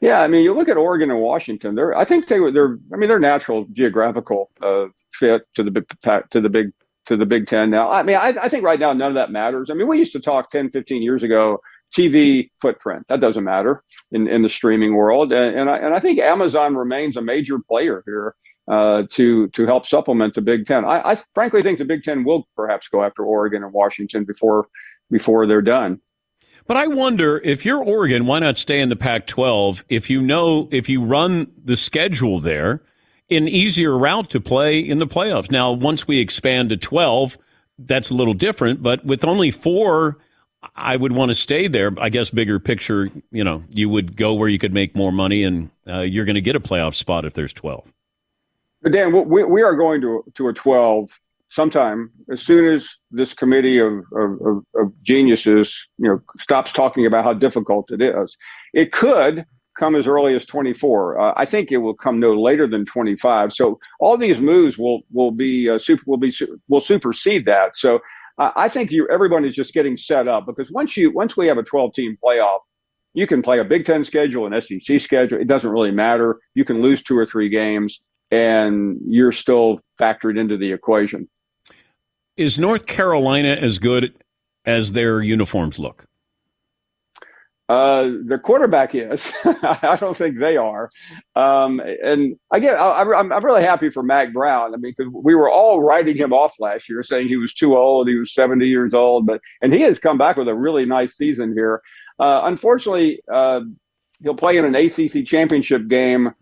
[0.00, 1.74] Yeah, I mean, you look at Oregon and Washington.
[1.76, 5.84] They're, I think they were, they're, I mean, they're natural geographical uh, fit to the
[6.30, 6.72] to the big
[7.06, 7.90] to the Big Ten now.
[7.90, 9.70] I mean, I, I think right now none of that matters.
[9.70, 11.60] I mean, we used to talk 10, 15 years ago
[11.96, 13.04] TV footprint.
[13.08, 15.32] That doesn't matter in, in the streaming world.
[15.32, 18.34] And, and, I, and I think Amazon remains a major player here
[18.68, 20.84] uh, to to help supplement the Big Ten.
[20.84, 24.66] I, I, frankly think the Big Ten will perhaps go after Oregon and Washington before
[25.10, 26.00] before they're done.
[26.66, 29.82] But I wonder if you're Oregon, why not stay in the Pac-12?
[29.88, 32.82] If you know if you run the schedule there,
[33.28, 35.50] an easier route to play in the playoffs.
[35.50, 37.36] Now, once we expand to 12,
[37.78, 38.80] that's a little different.
[38.80, 40.18] But with only four
[40.76, 41.92] I would want to stay there.
[41.98, 45.42] I guess bigger picture, you know, you would go where you could make more money,
[45.42, 47.92] and uh, you're going to get a playoff spot if there's 12.
[48.82, 51.08] But Dan, we, we are going to to a 12
[51.50, 57.24] sometime as soon as this committee of, of, of, geniuses, you know, stops talking about
[57.24, 58.34] how difficult it is.
[58.72, 59.44] It could
[59.78, 61.20] come as early as 24.
[61.20, 63.52] Uh, I think it will come no later than 25.
[63.52, 66.34] So all these moves will will be uh, super will be
[66.68, 67.76] will supersede that.
[67.76, 68.00] So
[68.38, 71.46] uh, I think you everyone is just getting set up because once you once we
[71.46, 72.60] have a 12 team playoff,
[73.14, 75.40] you can play a Big Ten schedule, an SEC schedule.
[75.40, 76.40] It doesn't really matter.
[76.54, 78.00] You can lose two or three games,
[78.32, 81.28] and you're still factored into the equation.
[82.36, 84.14] Is North Carolina as good
[84.64, 86.06] as their uniforms look?
[87.68, 89.32] Uh, the quarterback is.
[89.44, 90.90] I don't think they are.
[91.36, 94.74] Um, and again, I, I'm, I'm really happy for Mack Brown.
[94.74, 97.76] I mean, because we were all writing him off last year, saying he was too
[97.76, 98.08] old.
[98.08, 101.16] He was 70 years old, but and he has come back with a really nice
[101.16, 101.80] season here.
[102.18, 103.60] Uh, unfortunately, uh,
[104.22, 106.32] he'll play in an ACC championship game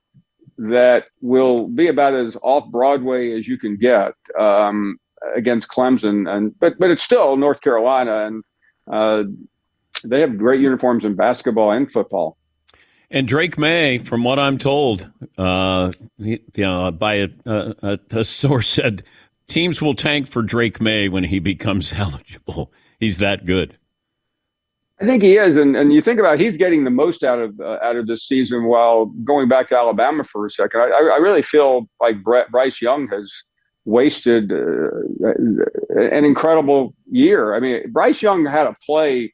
[0.60, 4.98] that will be about as off Broadway as you can get um,
[5.34, 8.44] against Clemson, and but but it's still North Carolina, and
[8.92, 9.22] uh,
[10.04, 12.36] they have great uniforms in basketball and football.
[13.10, 18.68] And Drake Maye, from what I'm told, uh, you know, by a, a, a source
[18.68, 19.02] said,
[19.48, 22.70] teams will tank for Drake Maye when he becomes eligible.
[23.00, 23.78] He's that good.
[25.00, 27.38] I think he is, and, and you think about it, he's getting the most out
[27.38, 28.64] of uh, out of this season.
[28.64, 32.82] While going back to Alabama for a second, I, I really feel like Brett, Bryce
[32.82, 33.32] Young has
[33.86, 35.32] wasted uh,
[35.96, 37.54] an incredible year.
[37.54, 39.32] I mean, Bryce Young had a play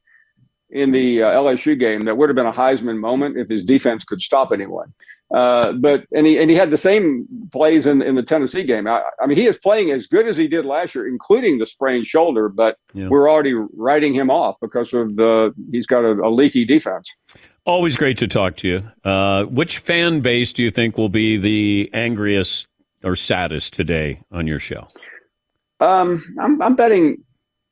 [0.69, 4.05] in the uh, LSU game that would have been a Heisman moment if his defense
[4.05, 4.93] could stop anyone.
[5.33, 8.87] Uh, but and he and he had the same plays in, in the Tennessee game.
[8.87, 11.65] I, I, mean, he is playing as good as he did last year, including the
[11.65, 12.47] sprained shoulder.
[12.47, 13.09] But yeah.
[13.09, 17.09] we're already writing him off because of the he's got a, a leaky defense.
[17.65, 19.09] Always great to talk to you.
[19.09, 22.67] Uh, which fan base do you think will be the angriest
[23.03, 24.87] or saddest today on your show?
[25.81, 27.23] Um, I'm, I'm betting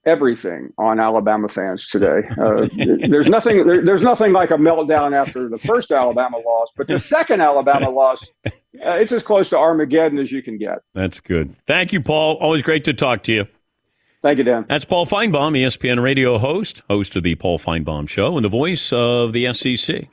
[0.06, 2.22] everything on Alabama fans today.
[2.46, 2.68] Uh,
[3.10, 3.65] there's nothing.
[3.65, 7.89] There, there's nothing like a meltdown after the first Alabama loss, but the second Alabama
[7.89, 8.52] loss, uh,
[8.84, 10.80] it's as close to Armageddon as you can get.
[10.94, 11.56] That's good.
[11.65, 12.36] Thank you, Paul.
[12.36, 13.48] Always great to talk to you.
[14.22, 14.65] Thank you, Dan.
[14.68, 18.94] That's Paul Finebaum, ESPN radio host, host of the Paul Finebaum Show, and the voice
[18.94, 20.08] of the SEC.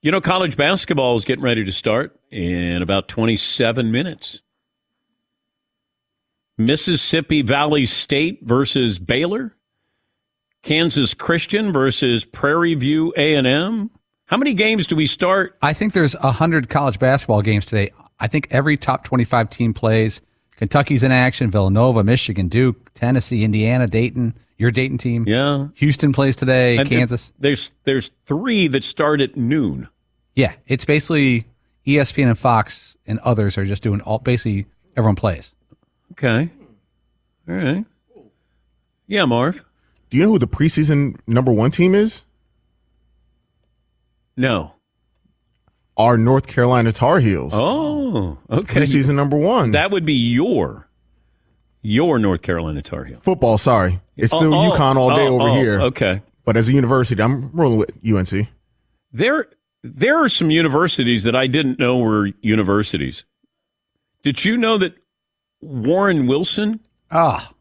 [0.00, 4.40] You know, college basketball is getting ready to start in about 27 minutes.
[6.58, 9.56] Mississippi Valley State versus Baylor,
[10.62, 13.90] Kansas Christian versus Prairie View A&M.
[14.26, 15.56] How many games do we start?
[15.62, 17.92] I think there's 100 college basketball games today.
[18.18, 20.20] I think every top 25 team plays.
[20.56, 25.24] Kentucky's in action, Villanova, Michigan, Duke, Tennessee, Indiana, Dayton, your Dayton team.
[25.28, 25.68] Yeah.
[25.76, 27.32] Houston plays today, and Kansas.
[27.38, 29.88] There's there's 3 that start at noon.
[30.34, 31.46] Yeah, it's basically
[31.86, 34.66] ESPN and Fox and others are just doing all basically
[34.96, 35.54] everyone plays.
[36.12, 36.50] Okay.
[37.48, 37.84] All right.
[39.06, 39.64] Yeah, Marv.
[40.10, 42.24] Do you know who the preseason number one team is?
[44.36, 44.74] No.
[45.96, 47.52] Our North Carolina Tar Heels.
[47.54, 48.80] Oh, okay.
[48.80, 49.72] Preseason number one.
[49.72, 50.88] That would be your
[51.82, 53.22] your North Carolina Tar Heels.
[53.22, 54.00] Football, sorry.
[54.16, 55.80] It's oh, still oh, UConn all day oh, over oh, here.
[55.80, 56.22] Okay.
[56.44, 58.48] But as a university, I'm rolling with UNC.
[59.12, 59.48] There
[59.82, 63.24] there are some universities that I didn't know were universities.
[64.22, 64.94] Did you know that
[65.60, 66.80] Warren Wilson.
[67.10, 67.52] Ah,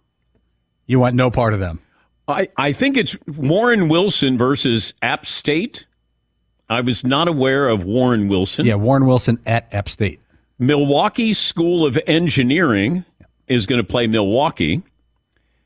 [0.85, 1.79] you want no part of them.
[2.27, 5.85] I, I think it's Warren Wilson versus App State.
[6.69, 8.65] I was not aware of Warren Wilson.
[8.65, 10.19] Yeah, Warren Wilson at App State.
[10.59, 13.05] Milwaukee School of Engineering
[13.47, 14.83] is going to play Milwaukee.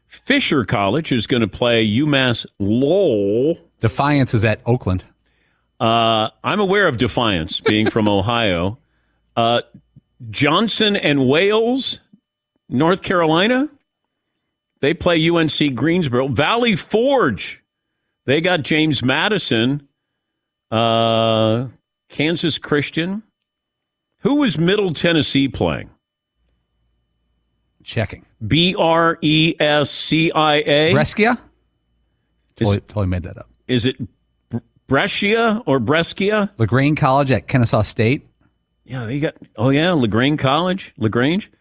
[0.07, 3.57] Fisher College is going to play UMass Lowell.
[3.79, 5.05] Defiance is at Oakland.
[5.79, 8.77] Uh, I'm aware of Defiance, being from Ohio.
[9.35, 9.61] Uh,
[10.29, 11.99] Johnson and Wales
[12.71, 13.69] North Carolina,
[14.79, 16.27] they play UNC Greensboro.
[16.29, 17.63] Valley Forge,
[18.25, 19.87] they got James Madison.
[20.71, 21.67] Uh,
[22.11, 23.23] Kansas Christian.
[24.19, 25.89] Who was Middle Tennessee playing?
[27.83, 28.25] Checking.
[28.45, 30.91] B R E S C I A.
[30.93, 31.39] Brescia?
[32.55, 33.49] Totally, totally made that up.
[33.67, 33.95] Is it
[34.87, 36.51] Brescia or Brescia?
[36.57, 38.27] LaGrange College at Kennesaw State.
[38.85, 39.35] Yeah, they got.
[39.55, 41.51] Oh yeah, LaGrange College, LaGrange.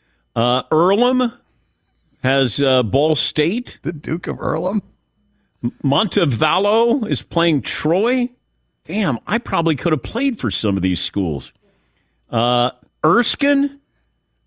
[0.41, 1.35] Uh, Earlham
[2.23, 3.79] has uh, Ball State.
[3.83, 4.81] The Duke of Earlham.
[5.85, 8.31] Montevallo is playing Troy.
[8.85, 11.53] Damn, I probably could have played for some of these schools.
[12.31, 12.71] Uh,
[13.05, 13.81] Erskine.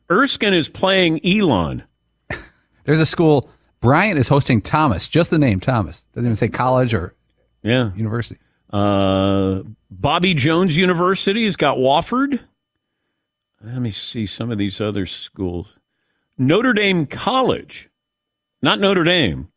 [0.10, 1.84] Erskine is playing Elon.
[2.85, 3.52] There's a school.
[3.79, 5.08] Bryant is hosting Thomas.
[5.08, 6.04] Just the name Thomas.
[6.15, 7.13] Doesn't even say college or
[7.62, 8.39] yeah university.
[8.71, 12.39] Uh, Bobby Jones University has got Wofford.
[13.62, 15.67] Let me see some of these other schools.
[16.48, 17.89] Notre Dame College,
[18.62, 19.50] not Notre Dame.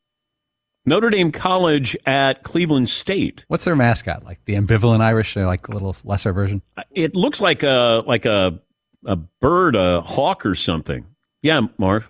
[0.88, 3.44] Notre Dame College at Cleveland State.
[3.48, 4.24] What's their mascot?
[4.24, 6.62] Like the ambivalent Irish, They're like a little lesser version.
[6.92, 8.60] It looks like a like a
[9.04, 11.04] a bird, a hawk or something.
[11.42, 12.08] Yeah, Marv.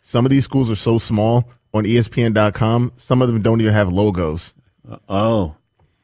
[0.00, 2.92] Some of these schools are so small on ESPN.com.
[2.96, 4.54] Some of them don't even have logos.
[5.08, 5.54] oh,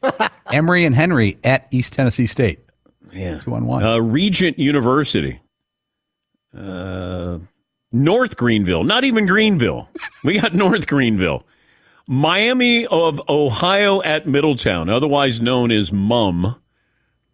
[0.53, 2.61] Emory and Henry at East Tennessee State.
[3.13, 3.39] Yeah.
[3.41, 3.83] Two on one.
[3.83, 5.41] Uh, Regent University.
[6.57, 7.39] Uh,
[7.93, 8.85] North Greenville.
[8.85, 9.89] Not even Greenville.
[10.23, 11.45] We got North Greenville.
[12.07, 16.57] Miami of Ohio at Middletown, otherwise known as MUM.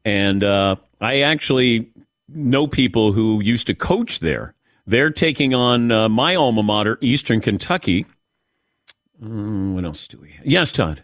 [0.05, 1.91] And uh, I actually
[2.29, 4.55] know people who used to coach there.
[4.87, 8.07] They're taking on uh, my alma mater, Eastern Kentucky.
[9.23, 10.47] Mm, what else do we have?
[10.47, 11.01] Yes, Todd.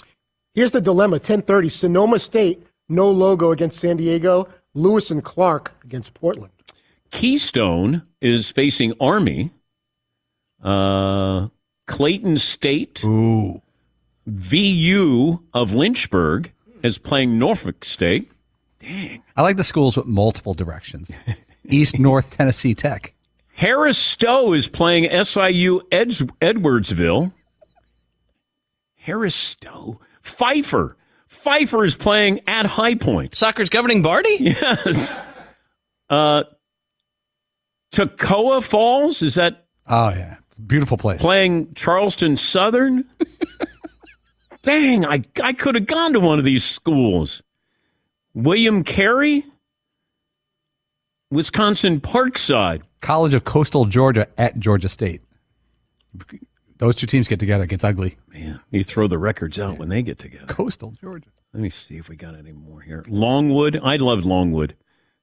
[0.54, 4.48] Here's the dilemma: 10:30, Sonoma State, no logo against San Diego.
[4.74, 6.51] Lewis and Clark against Portland.
[7.12, 9.52] Keystone is facing Army.
[10.62, 11.48] Uh,
[11.86, 13.04] Clayton State.
[13.04, 13.62] Ooh.
[14.26, 16.52] VU of Lynchburg
[16.82, 18.30] is playing Norfolk State.
[18.80, 19.22] Dang.
[19.36, 21.10] I like the schools with multiple directions.
[21.68, 23.14] East North Tennessee Tech.
[23.54, 26.08] Harris Stowe is playing SIU Ed-
[26.40, 27.32] Edwardsville.
[28.96, 30.00] Harris Stowe.
[30.22, 30.96] Pfeiffer.
[31.28, 33.34] Pfeiffer is playing at High Point.
[33.34, 34.36] Soccer's governing Barty?
[34.40, 35.18] Yes.
[36.08, 36.44] Uh,
[37.92, 40.36] Toccoa Falls, is that Oh yeah,
[40.66, 41.20] beautiful place.
[41.20, 43.04] playing Charleston Southern?
[44.62, 47.42] Dang, I, I could have gone to one of these schools.
[48.34, 49.44] William Carey?
[51.30, 52.82] Wisconsin Parkside.
[53.00, 55.22] College of Coastal Georgia at Georgia State.
[56.78, 58.18] Those two teams get together, it gets ugly.
[58.28, 60.46] Man, you throw the records out when they get together.
[60.46, 61.30] Coastal Georgia.
[61.52, 63.04] Let me see if we got any more here.
[63.08, 63.80] Longwood.
[63.82, 64.76] I loved Longwood.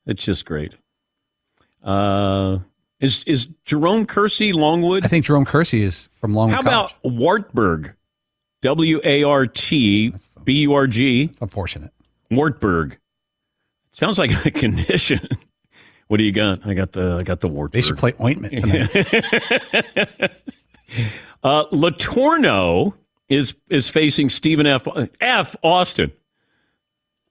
[0.05, 0.73] It's just great.
[1.83, 2.59] Uh,
[2.99, 5.05] is is Jerome Kersey Longwood?
[5.05, 6.95] I think Jerome Kersey is from Longwood How College.
[7.03, 7.93] about Wartburg?
[8.61, 10.13] W A R T
[10.43, 11.31] B U R G.
[11.41, 11.91] Unfortunate.
[12.29, 12.97] Wartburg.
[13.93, 15.25] Sounds like a condition.
[16.07, 16.65] What do you got?
[16.65, 17.73] I got the I got the Wartburg.
[17.73, 18.89] They should play ointment tonight.
[21.43, 22.93] uh, LeTourneau
[23.29, 24.87] is is facing Stephen F.
[25.21, 25.55] F.
[25.63, 26.11] Austin.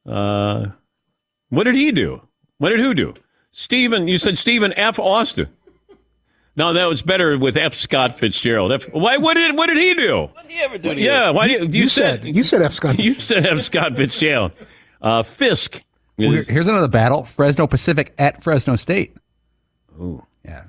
[0.07, 0.69] Uh,
[1.51, 2.23] what did he do?
[2.59, 3.15] What did who do?
[3.59, 5.01] Stephen, you said Stephen F.
[5.01, 5.49] Austin.
[6.55, 7.75] No, that was better with F.
[7.75, 8.71] Scott Fitzgerald.
[8.71, 9.17] F, why?
[9.17, 10.29] What did what did he do?
[10.33, 10.95] What did he ever do?
[10.95, 11.35] to Yeah, you?
[11.35, 11.47] why?
[11.47, 12.73] You, you, you said, said you said F.
[12.73, 12.99] Scott.
[13.01, 13.61] you said F.
[13.63, 14.53] Scott Fitzgerald.
[15.03, 15.83] Uh, Fisk.
[16.17, 19.17] Well, here- is- here's another battle: Fresno Pacific at Fresno State.
[20.01, 20.65] Ooh, Yeah,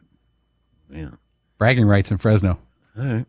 [0.91, 1.09] yeah.
[1.59, 2.57] bragging rights in Fresno.
[2.97, 3.25] All right.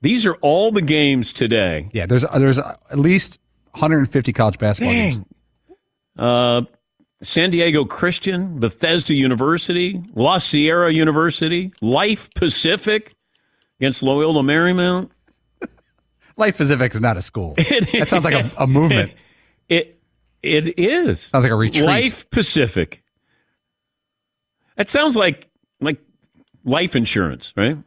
[0.00, 1.88] These are all the games today.
[1.92, 3.40] Yeah, there's there's at least
[3.72, 5.24] 150 college basketball games.
[6.16, 6.62] Uh,
[7.22, 13.14] San Diego Christian, Bethesda University, La Sierra University, Life Pacific
[13.80, 15.10] against Loyola Marymount.
[16.36, 17.54] Life Pacific is not a school.
[17.56, 19.12] that sounds like a, a movement.
[19.68, 20.00] It
[20.42, 21.20] it is.
[21.20, 21.84] Sounds like a retreat.
[21.84, 23.02] Life Pacific.
[24.76, 25.48] That sounds like
[25.80, 25.98] like
[26.64, 27.78] life insurance, right?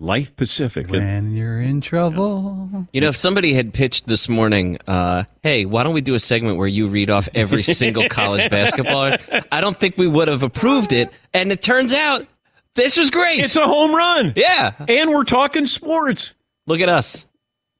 [0.00, 0.88] Life Pacific.
[0.88, 2.86] When you're in trouble.
[2.92, 6.20] You know, if somebody had pitched this morning, uh, hey, why don't we do a
[6.20, 9.44] segment where you read off every single college basketballer?
[9.50, 11.10] I don't think we would have approved it.
[11.34, 12.26] And it turns out
[12.74, 13.40] this was great.
[13.40, 14.32] It's a home run.
[14.36, 14.72] Yeah.
[14.88, 16.32] And we're talking sports.
[16.66, 17.26] Look at us.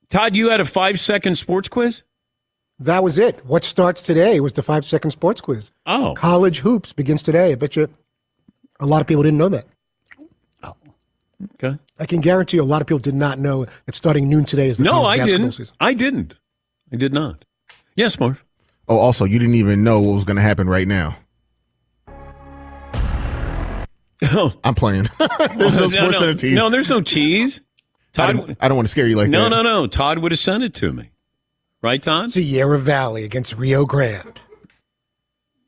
[0.09, 2.03] Todd, you had a five second sports quiz?
[2.81, 3.45] That was it.
[3.45, 5.71] What starts today was the five second sports quiz.
[5.87, 6.15] Oh.
[6.15, 7.53] College hoops begins today.
[7.53, 7.89] I bet you
[8.81, 9.67] a lot of people didn't know that.
[11.55, 11.79] Okay.
[11.99, 14.69] I can guarantee you a lot of people did not know that starting noon today
[14.69, 15.53] is the No, I didn't.
[15.53, 15.75] season.
[15.81, 16.39] I didn't.
[16.93, 17.45] I did not.
[17.95, 18.43] Yes, Marv.
[18.89, 21.17] Oh, also, you didn't even know what was going to happen right now.
[24.23, 24.53] Oh.
[24.65, 25.07] I'm playing.
[25.19, 26.55] There's no, no, sports no, center tease.
[26.55, 27.61] no, there's no tease.
[28.19, 29.51] I Todd, don't, I don't want to scare you like no, that.
[29.51, 29.87] No, no, no.
[29.87, 31.11] Todd would have sent it to me.
[31.83, 32.33] Right, Todd?
[32.33, 34.41] Sierra Valley against Rio Grande.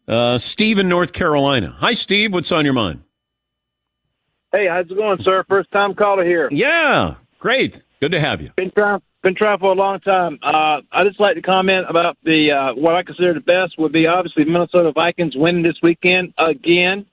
[0.09, 1.77] Uh, Steve in North Carolina.
[1.79, 2.33] Hi, Steve.
[2.35, 3.05] What's on your mind?
[4.53, 5.45] Hey, how's it going, sir?
[5.49, 6.49] First time caller here.
[6.51, 7.85] Yeah, great.
[8.01, 8.51] Good to have you.
[8.57, 10.41] Been trying, been trying for a long time.
[10.43, 13.93] Uh, I just like to comment about the uh, what I consider the best would
[13.93, 17.07] be obviously Minnesota Vikings winning this weekend again.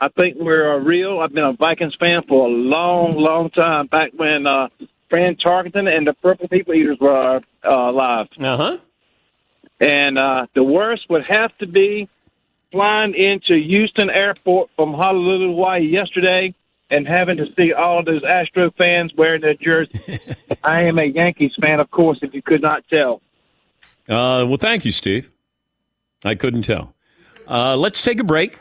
[0.00, 1.20] I think we're uh, real.
[1.20, 3.88] I've been a Vikings fan for a long, long time.
[3.88, 4.68] Back when uh,
[5.10, 8.28] Fran Tarkenton and the Purple People Eaters were uh, alive.
[8.40, 8.76] Uh huh.
[9.78, 12.08] And uh, the worst would have to be
[12.72, 16.54] flying into Houston Airport from Honolulu, Hawaii yesterday
[16.90, 20.20] and having to see all those Astro fans wearing their jerseys.
[20.64, 23.20] I am a Yankees fan, of course, if you could not tell.
[24.08, 25.30] Uh, well, thank you, Steve.
[26.24, 26.94] I couldn't tell.
[27.46, 28.58] Uh, let's take a break.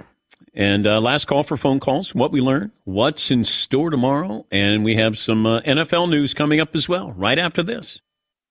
[0.54, 2.16] And uh, last call for phone calls.
[2.16, 6.60] What we learned, what's in store tomorrow, and we have some uh, NFL news coming
[6.60, 7.12] up as well.
[7.12, 8.02] Right after this.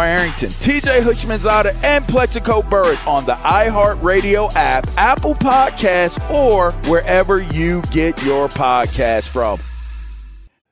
[0.00, 7.82] Arrington, TJ Houshmandzadeh, and Plaxico Burress on the iHeartRadio app, Apple Podcasts, or wherever you
[7.90, 9.58] get your podcast from.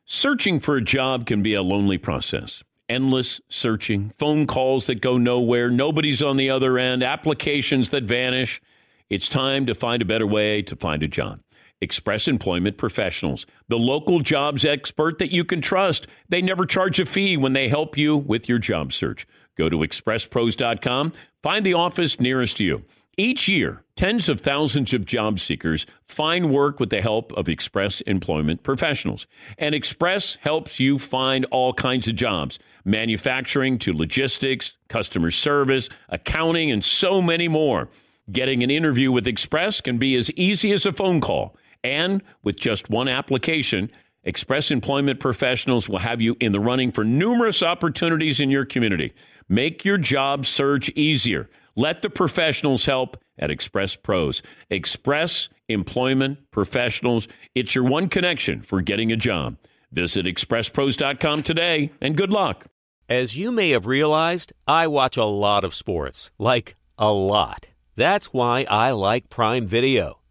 [0.05, 2.63] Searching for a job can be a lonely process.
[2.89, 8.61] Endless searching, phone calls that go nowhere, nobody's on the other end, applications that vanish.
[9.09, 11.41] It's time to find a better way to find a job.
[11.81, 16.07] Express Employment Professionals, the local jobs expert that you can trust.
[16.29, 19.27] They never charge a fee when they help you with your job search.
[19.57, 21.13] Go to expresspros.com,
[21.43, 22.85] find the office nearest to you.
[23.17, 28.01] Each year, tens of thousands of job seekers find work with the help of Express
[28.03, 29.27] Employment Professionals.
[29.59, 36.71] And Express helps you find all kinds of jobs manufacturing to logistics, customer service, accounting,
[36.71, 37.91] and so many more.
[38.33, 41.57] Getting an interview with Express can be as easy as a phone call.
[41.83, 43.91] And with just one application,
[44.23, 49.15] Express Employment Professionals will have you in the running for numerous opportunities in your community.
[49.49, 51.49] Make your job search easier.
[51.75, 54.43] Let the professionals help at Express Pros.
[54.69, 57.29] Express Employment Professionals.
[57.55, 59.57] It's your one connection for getting a job.
[59.91, 62.67] Visit expresspros.com today and good luck.
[63.09, 67.69] As you may have realized, I watch a lot of sports, like a lot.
[67.97, 70.20] That's why I like Prime Video.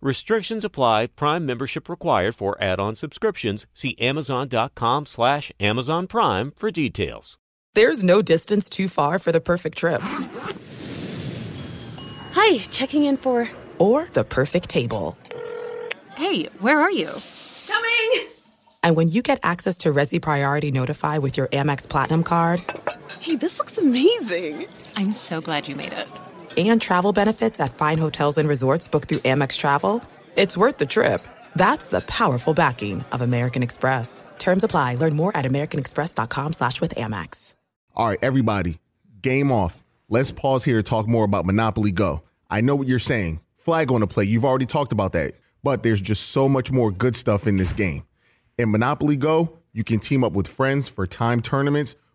[0.00, 1.08] Restrictions apply.
[1.08, 3.66] Prime membership required for add-on subscriptions.
[3.74, 7.36] See Amazon.com slash Amazon Prime for details.
[7.74, 10.00] There's no distance too far for the perfect trip.
[12.32, 13.48] Hi, checking in for.
[13.78, 15.16] Or the perfect table.
[16.16, 17.08] Hey, where are you?
[17.66, 18.28] Coming!
[18.82, 22.62] And when you get access to Resy Priority Notify with your Amex Platinum card.
[23.20, 24.66] Hey, this looks amazing!
[24.96, 26.08] I'm so glad you made it.
[26.68, 30.02] And travel benefits at fine hotels and resorts booked through Amex Travel.
[30.36, 31.26] It's worth the trip.
[31.56, 34.24] That's the powerful backing of American Express.
[34.38, 34.96] Terms apply.
[34.96, 37.54] Learn more at americanexpress.com slash with Amex.
[37.94, 38.78] All right, everybody,
[39.22, 39.82] game off.
[40.08, 42.22] Let's pause here to talk more about Monopoly Go.
[42.50, 43.40] I know what you're saying.
[43.58, 44.24] Flag on the play.
[44.24, 45.34] You've already talked about that.
[45.62, 48.04] But there's just so much more good stuff in this game.
[48.58, 51.94] In Monopoly Go, you can team up with friends for time tournaments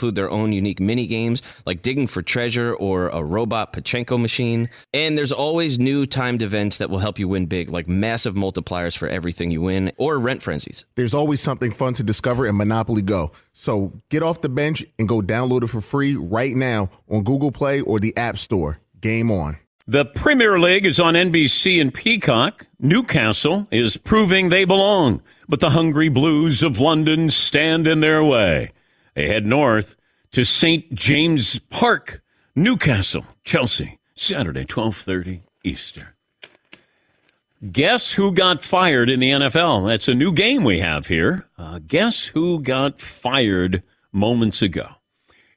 [0.00, 4.70] include their own unique mini games like digging for treasure or a robot Pachinko machine.
[4.94, 8.96] And there's always new timed events that will help you win big, like massive multipliers
[8.96, 10.86] for everything you win or rent frenzies.
[10.94, 13.32] There's always something fun to discover in Monopoly Go.
[13.52, 17.52] So get off the bench and go download it for free right now on Google
[17.52, 18.78] Play or the App Store.
[19.02, 19.58] Game on.
[19.86, 22.64] The Premier League is on NBC and Peacock.
[22.78, 28.72] Newcastle is proving they belong, but the hungry blues of London stand in their way.
[29.14, 29.96] They head north
[30.32, 30.92] to St.
[30.94, 32.22] James Park,
[32.54, 36.06] Newcastle, Chelsea, Saturday, 12:30 Eastern.
[37.72, 39.86] Guess who got fired in the NFL?
[39.86, 41.46] That's a new game we have here.
[41.58, 43.82] Uh, guess who got fired
[44.12, 44.86] moments ago?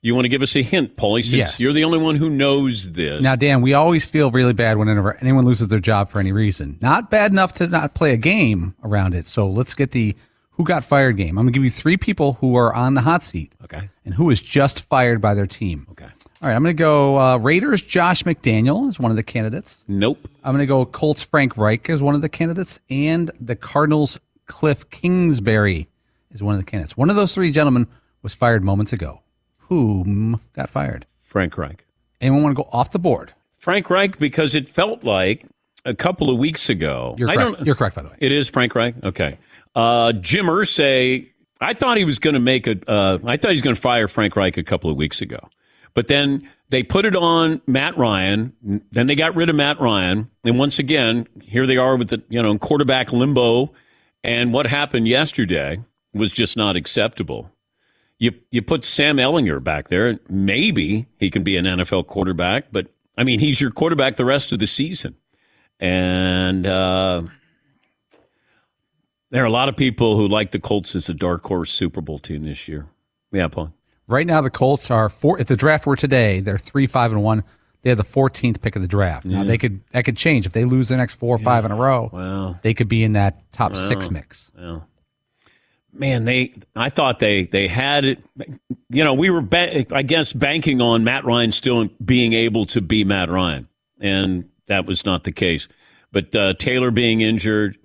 [0.02, 1.60] You want to give us a hint, Paulie, since Yes.
[1.62, 3.24] you're the only one who knows this.
[3.24, 6.78] Now, Dan, we always feel really bad whenever anyone loses their job for any reason.
[6.82, 9.26] Not bad enough to not play a game around it.
[9.26, 10.14] So let's get the
[10.54, 11.38] who got fired game.
[11.38, 13.54] I'm going to give you three people who are on the hot seat.
[13.64, 13.90] Okay.
[14.06, 15.88] And who was just fired by their team.
[15.92, 16.06] Okay.
[16.42, 17.82] All right, I'm going to go uh, Raiders.
[17.82, 19.84] Josh McDaniel is one of the candidates.
[19.88, 20.28] Nope.
[20.44, 21.24] I'm going to go Colts.
[21.24, 24.20] Frank Reich is one of the candidates, and the Cardinals.
[24.46, 25.88] Cliff Kingsbury
[26.34, 26.98] is one of the candidates.
[26.98, 27.88] One of those three gentlemen
[28.22, 29.22] was fired moments ago.
[29.70, 31.06] Whom got fired?
[31.22, 31.86] Frank Reich.
[32.20, 33.34] Anyone want to go off the board?
[33.58, 35.46] Frank Reich, because it felt like
[35.86, 37.16] a couple of weeks ago.
[37.18, 37.58] You're correct.
[37.58, 38.16] don't- You're correct, by the way.
[38.20, 38.96] It is Frank Reich.
[39.04, 39.38] Okay.
[39.76, 42.78] Uh, Jim Irsay, I thought he was going to make a.
[42.90, 45.50] Uh, I thought he was going to fire Frank Reich a couple of weeks ago,
[45.94, 48.54] but then they put it on Matt Ryan.
[48.92, 52.22] Then they got rid of Matt Ryan, and once again, here they are with the
[52.30, 53.74] you know quarterback limbo.
[54.26, 55.82] And what happened yesterday
[56.14, 57.52] was just not acceptable.
[58.20, 62.88] You you put Sam Ehlinger back there, maybe he can be an NFL quarterback, but
[63.18, 65.16] I mean he's your quarterback the rest of the season,
[65.80, 66.68] and.
[66.68, 67.24] Uh,
[69.34, 72.02] there are a lot of people who like the Colts as a dark horse Super
[72.02, 72.86] Bowl team this year.
[73.32, 73.74] Yeah, Paul.
[74.08, 75.40] Right now, the Colts are four.
[75.40, 77.44] If the draft were today, they're three, five, and one.
[77.82, 79.26] They have the 14th pick of the draft.
[79.26, 81.72] Now they could that could change if they lose the next four or five in
[81.72, 82.10] a row.
[82.14, 82.60] Wow.
[82.62, 84.52] They could be in that top six mix.
[84.58, 84.84] Wow.
[85.92, 88.24] Man, they I thought they they had it.
[88.90, 92.82] You know, we were ba- I guess banking on Matt Ryan still being able to
[92.82, 93.68] be Matt Ryan,
[94.00, 95.68] and that was not the case.
[96.12, 97.78] But uh, Taylor being injured,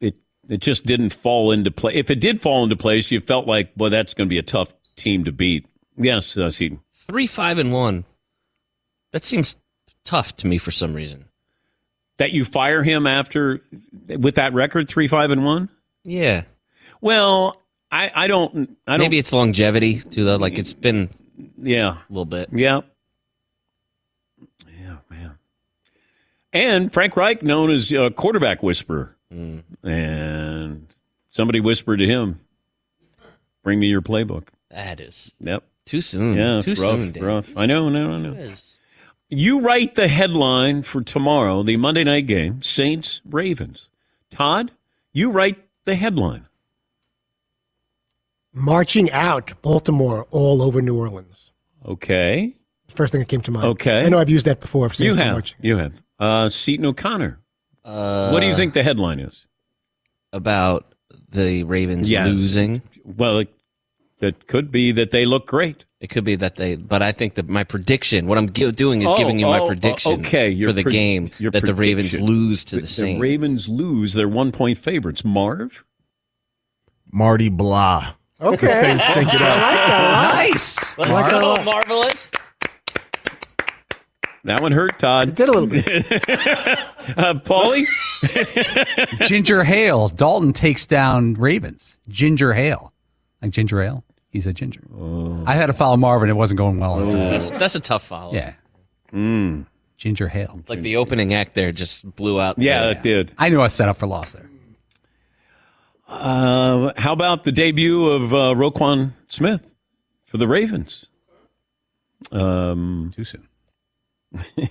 [0.00, 0.16] it
[0.50, 1.94] it just didn't fall into play.
[1.94, 4.42] If it did fall into place, you felt like, well, that's going to be a
[4.42, 5.64] tough team to beat.
[5.96, 6.80] Yes, uh, Seton.
[6.92, 8.04] Three, five, and one.
[9.12, 9.56] That seems
[10.04, 11.28] tough to me for some reason.
[12.18, 13.62] That you fire him after
[14.08, 15.70] with that record, three, five, and one.
[16.04, 16.42] Yeah.
[17.00, 18.76] Well, I, I don't.
[18.86, 19.00] I don't.
[19.00, 20.36] Maybe it's longevity too, though.
[20.36, 21.08] Like it's been,
[21.62, 22.50] yeah, a little bit.
[22.52, 22.80] Yeah.
[24.68, 25.38] Yeah, man.
[26.52, 29.62] And Frank Reich, known as a quarterback whisperer, Mm.
[29.84, 30.86] and
[31.28, 32.40] somebody whispered to him,
[33.62, 35.62] "Bring me your playbook." That is Yep.
[35.86, 36.36] too soon.
[36.36, 37.12] Yeah, too rough, soon.
[37.12, 37.22] Dan.
[37.24, 37.56] rough.
[37.56, 38.52] I know, no, I know.
[39.28, 43.88] You write the headline for tomorrow, the Monday night game, Saints Ravens.
[44.30, 44.72] Todd,
[45.12, 46.46] you write the headline.
[48.52, 51.52] Marching out Baltimore all over New Orleans.
[51.86, 52.56] Okay.
[52.88, 53.66] First thing that came to mind.
[53.66, 54.04] Okay.
[54.04, 54.90] I know I've used that before.
[54.98, 55.32] You have.
[55.34, 55.58] marching.
[55.62, 55.92] You have.
[56.18, 57.38] Uh, Seton O'Connor.
[57.90, 59.46] Uh, what do you think the headline is?
[60.32, 60.94] about
[61.30, 62.28] the Ravens Yes.
[62.28, 62.82] losing?
[63.04, 63.48] Well, it,
[64.20, 65.86] it could be that they look great.
[66.00, 69.02] It could be that they, but I think that my prediction, what I'm gi- doing
[69.02, 71.64] is Oh, giving you my oh, prediction okay, your for the pre- game your that
[71.64, 73.20] the Ravens lose to the, The Saints.
[73.20, 74.12] Ravens lose.
[74.12, 75.24] They're one point favorites.
[75.24, 75.84] Marv?
[77.12, 78.14] Marty Blah.
[78.40, 78.66] Okay.
[78.66, 80.32] The Saints stink it out.
[80.32, 80.96] Nice.
[80.96, 81.64] Let's Like go, that.
[81.64, 82.30] marvelous.
[84.44, 85.34] That one hurt, Todd.
[85.34, 85.84] Did a little bit.
[87.18, 87.86] uh, Paulie?
[89.28, 90.08] Ginger Hale.
[90.08, 91.98] Dalton takes down Ravens.
[92.08, 92.92] Ginger Hale.
[93.42, 94.04] Like ginger ale.
[94.30, 94.82] He's a ginger.
[95.46, 96.28] I had to follow Marvin.
[96.28, 97.04] It wasn't going well.
[97.06, 98.32] That's, that's a tough follow.
[98.34, 98.52] Yeah.
[99.12, 99.66] Mm.
[99.96, 100.60] Ginger Hale.
[100.68, 102.58] Like the opening act there just blew out.
[102.58, 103.34] Yeah, the- it did.
[103.38, 104.48] I knew I set up for loss there.
[106.08, 109.74] Uh, how about the debut of uh, Roquan Smith
[110.24, 111.06] for the Ravens?
[112.32, 113.46] Um, Too soon.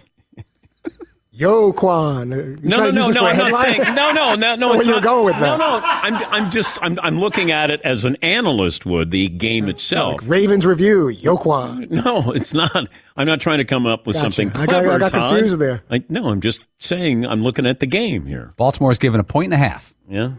[1.32, 2.32] Yo, Quan.
[2.32, 3.14] you No, no, no, no.
[3.14, 4.74] for a I'm not saying no, no, no, no.
[4.80, 5.58] It's you were going with that.
[5.58, 5.80] no.
[5.84, 10.22] I'm, I'm just, I'm, I'm looking at it as an analyst would the game itself.
[10.22, 11.08] Like Ravens review.
[11.08, 11.88] Yo, Quan.
[11.92, 12.90] No, it's not.
[13.16, 14.26] I'm not trying to come up with Gotcha.
[14.34, 14.92] something I got- clever.
[14.92, 15.30] I got Todd.
[15.38, 15.82] confused there.
[15.90, 18.54] I, no, I'm just saying I'm looking at the game here.
[18.58, 19.94] Baltimore's given a point and a half.
[20.10, 20.34] Yeah.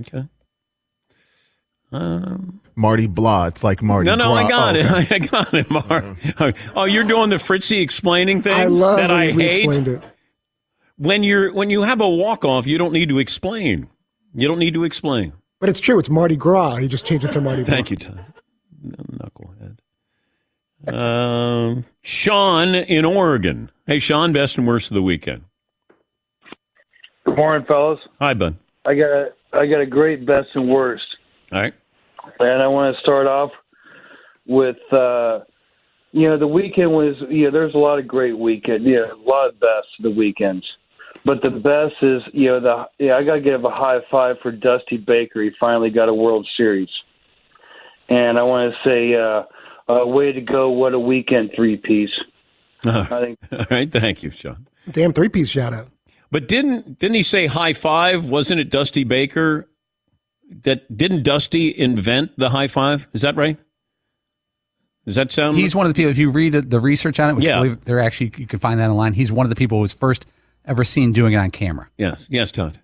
[0.00, 0.24] Okay.
[1.92, 3.46] Um, Marty Blah.
[3.48, 4.06] It's like Marty.
[4.06, 4.34] no, no, Gras.
[4.46, 4.90] I got Oh, it.
[5.04, 5.14] okay.
[5.16, 6.56] I got it, Mark.
[6.74, 9.68] Oh, you're doing the Fritzy explaining thing I love that when I hate.
[9.88, 10.02] it.
[10.96, 13.88] When you're when you have a walk off, you don't need to explain.
[14.34, 15.32] You don't need to explain.
[15.60, 15.98] But it's true.
[15.98, 16.76] It's Mardi Gras.
[16.76, 17.62] He just changed it to Marty.
[17.64, 17.74] Gras.
[17.74, 18.18] Thank you, Tom.
[18.86, 19.78] Knucklehead.
[20.92, 23.70] Um, Sean in Oregon.
[23.86, 25.42] Hey, Sean, best and worst of the weekend.
[27.24, 28.00] Good morning, fellas.
[28.20, 28.56] Hi, bud.
[28.84, 31.04] I got a I got a great best and worst,
[31.52, 31.74] All right.
[32.40, 33.50] And I want to start off
[34.46, 35.40] with uh,
[36.12, 39.28] you know the weekend was you know there's a lot of great weekend yeah a
[39.28, 40.64] lot of best the weekends,
[41.24, 44.36] but the best is you know the yeah I got to give a high five
[44.42, 45.42] for Dusty Baker.
[45.42, 46.90] He finally got a World Series,
[48.08, 50.70] and I want to say uh, uh, way to go!
[50.70, 52.10] What a weekend three piece.
[52.84, 53.90] Uh, I think all right.
[53.90, 54.66] Thank you, Sean.
[54.90, 55.88] Damn three piece shout out.
[56.30, 58.28] But didn't didn't he say high five?
[58.28, 59.68] Wasn't it Dusty Baker?
[60.62, 63.08] That didn't Dusty invent the high five?
[63.12, 63.58] Is that right?
[65.04, 65.56] Does that sound?
[65.58, 66.10] He's one of the people.
[66.10, 67.56] If you read the research on it, which Yeah.
[67.58, 69.14] I believe they're actually you can find that online.
[69.14, 70.26] He's one of the people who was first
[70.64, 71.88] ever seen doing it on camera.
[71.98, 72.78] Yes, yes, Todd.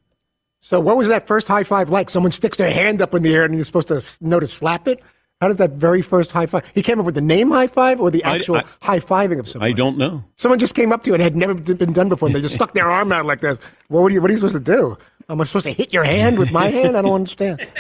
[0.61, 2.11] So what was that first high five like?
[2.11, 4.89] Someone sticks their hand up in the air and you're supposed to know to slap
[4.89, 5.01] it?
[5.41, 6.65] How does that very first high five?
[6.75, 9.47] He came up with the name high five or the actual I- high fiving of
[9.47, 9.69] someone?
[9.71, 10.25] I don't know.
[10.35, 12.55] Someone just came up to you and had never been done before, and they just
[12.57, 13.57] stuck their arm out like this.
[13.87, 14.99] What, are you, what are you supposed to do?
[15.29, 16.97] Am I supposed to hit your hand with my hand?
[16.97, 17.67] I don't understand.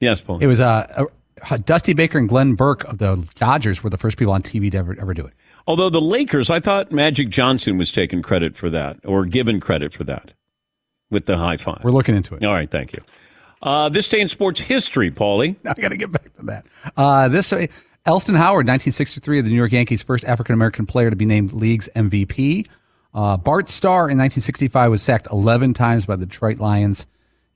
[0.00, 0.38] Yes, Paul.
[0.38, 1.04] It was uh,
[1.50, 4.70] uh, Dusty Baker and Glenn Burke of the Dodgers were the first people on TV
[4.70, 5.34] to ever ever do it.
[5.66, 9.92] Although the Lakers, I thought Magic Johnson was taking credit for that or given credit
[9.92, 10.32] for that
[11.10, 11.80] with the high five.
[11.82, 12.44] We're looking into it.
[12.44, 13.02] All right, thank you.
[13.60, 15.56] Uh, this day in sports history, Paulie.
[15.66, 16.64] I got to get back to that.
[16.96, 17.66] Uh, this uh,
[18.06, 21.52] Elston Howard, 1963, of the New York Yankees' first African American player to be named
[21.52, 22.66] league's MVP.
[23.14, 27.06] Uh, Bart Starr in 1965 was sacked 11 times by the Detroit Lions.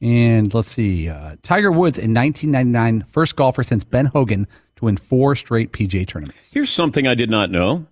[0.00, 4.96] And let's see, uh, Tiger Woods in 1999, first golfer since Ben Hogan to win
[4.96, 6.48] four straight PGA tournaments.
[6.50, 7.86] Here's something I did not know.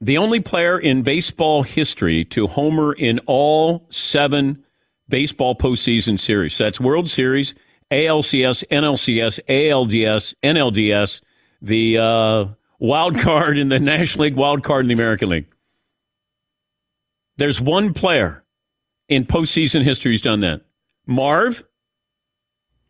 [0.00, 4.64] The only player in baseball history to homer in all seven
[5.08, 6.56] baseball postseason series.
[6.56, 7.54] That's World Series,
[7.90, 11.20] ALCS, NLCS, ALDS, NLDS,
[11.60, 12.46] the uh,
[12.78, 15.46] wild card in the National League, wild card in the American League.
[17.40, 18.44] There's one player
[19.08, 20.60] in postseason history who's done that.
[21.06, 21.64] Marv.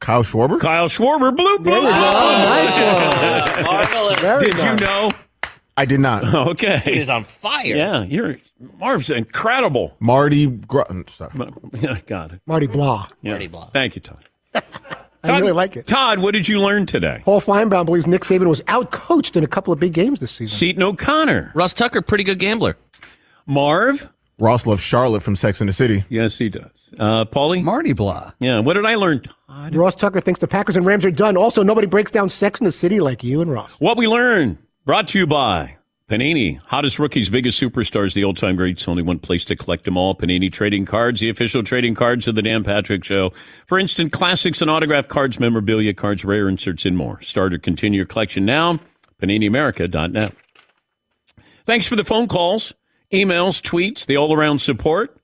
[0.00, 0.60] Kyle Schwarber?
[0.60, 1.82] Kyle Schwarber, bloop, bloop.
[1.84, 2.88] Oh, there you go.
[3.30, 3.64] Nice one.
[3.64, 4.18] Marvelous.
[4.20, 5.12] Very Did you know?
[5.76, 6.24] I did not.
[6.48, 6.78] Okay.
[6.78, 7.76] He is on fire.
[7.76, 8.38] Yeah, you're
[8.80, 9.96] Marv's incredible.
[10.00, 10.48] Marty.
[10.48, 11.52] Gr- sorry.
[11.74, 12.40] Yeah, got it.
[12.44, 13.06] Marty Blah.
[13.22, 13.30] Yeah.
[13.30, 13.70] Marty Blah.
[13.70, 14.24] Thank you, Todd.
[15.22, 15.86] I really like it.
[15.86, 17.22] Todd, what did you learn today?
[17.24, 20.58] Paul Finebaum believes Nick Saban was outcoached in a couple of big games this season.
[20.58, 21.52] Seton O'Connor.
[21.54, 22.76] Russ Tucker, pretty good gambler.
[23.46, 24.08] Marv.
[24.40, 26.04] Ross loves Charlotte from Sex and the City.
[26.08, 26.90] Yes, he does.
[26.98, 27.62] Uh, Paulie.
[27.62, 28.32] Marty Blah.
[28.40, 28.60] Yeah.
[28.60, 29.20] What did I learn?
[29.20, 29.74] Todd?
[29.74, 31.36] Ross Tucker thinks the Packers and Rams are done.
[31.36, 33.78] Also, nobody breaks down Sex in the City like you and Ross.
[33.80, 34.58] What we learned.
[34.86, 35.76] Brought to you by
[36.08, 36.60] Panini.
[36.66, 38.88] Hottest rookies, biggest superstars, the old-time greats.
[38.88, 40.14] Only one place to collect them all.
[40.16, 43.32] Panini Trading Cards, the official trading cards of the Dan Patrick Show.
[43.66, 47.20] For instant classics and autograph cards, memorabilia cards, rare inserts, and more.
[47.20, 48.80] Start or continue your collection now.
[49.20, 50.32] PaniniAmerica.net.
[51.66, 52.72] Thanks for the phone calls,
[53.12, 55.16] emails, tweets, the all-around support.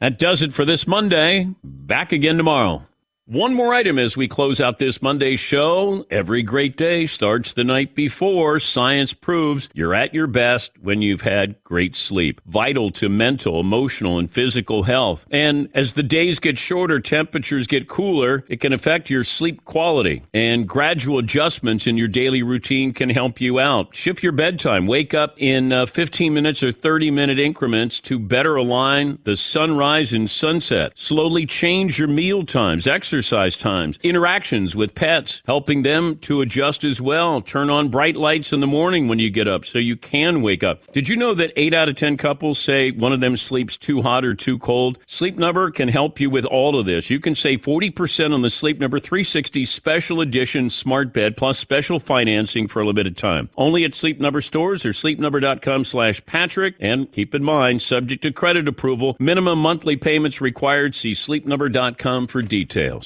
[0.00, 1.48] That does it for this Monday.
[1.64, 2.82] Back again tomorrow.
[3.28, 6.06] One more item as we close out this Monday show.
[6.12, 8.60] Every great day starts the night before.
[8.60, 12.40] Science proves you're at your best when you've had great sleep.
[12.46, 15.26] Vital to mental, emotional, and physical health.
[15.28, 20.22] And as the days get shorter, temperatures get cooler, it can affect your sleep quality.
[20.32, 23.96] And gradual adjustments in your daily routine can help you out.
[23.96, 24.86] Shift your bedtime.
[24.86, 30.12] Wake up in uh, 15 minutes or 30 minute increments to better align the sunrise
[30.12, 30.92] and sunset.
[30.94, 37.00] Slowly change your meal times, exercise times, interactions with pets, helping them to adjust as
[37.00, 37.40] well.
[37.40, 40.64] Turn on bright lights in the morning when you get up so you can wake
[40.64, 40.90] up.
[40.92, 44.02] Did you know that 8 out of 10 couples say one of them sleeps too
[44.02, 44.98] hot or too cold?
[45.06, 47.10] Sleep Number can help you with all of this.
[47.10, 52.00] You can save 40% on the Sleep Number 360 special edition smart bed plus special
[52.00, 53.50] financing for a limited time.
[53.56, 56.74] Only at Sleep Number stores or sleepnumber.com slash Patrick.
[56.80, 60.94] And keep in mind, subject to credit approval, minimum monthly payments required.
[60.94, 63.05] See sleepnumber.com for details.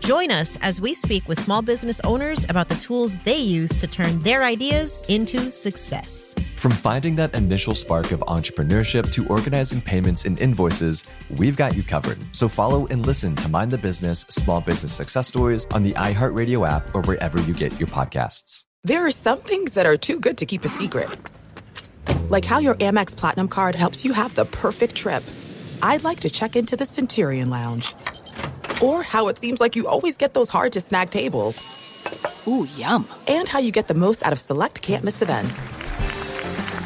[0.00, 3.86] Join us as we speak with small business owners about the tools they use to
[3.86, 6.34] turn their ideas into success.
[6.56, 11.04] From finding that initial spark of entrepreneurship to organizing payments and invoices,
[11.36, 12.18] we've got you covered.
[12.32, 16.68] So follow and listen to Mind the Business Small Business Success Stories on the iHeartRadio
[16.68, 18.64] app or wherever you get your podcasts.
[18.82, 21.10] There are some things that are too good to keep a secret.
[22.30, 25.22] Like how your Amex Platinum card helps you have the perfect trip.
[25.82, 27.94] I'd like to check into the Centurion Lounge.
[28.82, 32.46] Or how it seems like you always get those hard to snag tables.
[32.46, 33.06] Ooh, yum.
[33.28, 35.60] And how you get the most out of select can't miss events.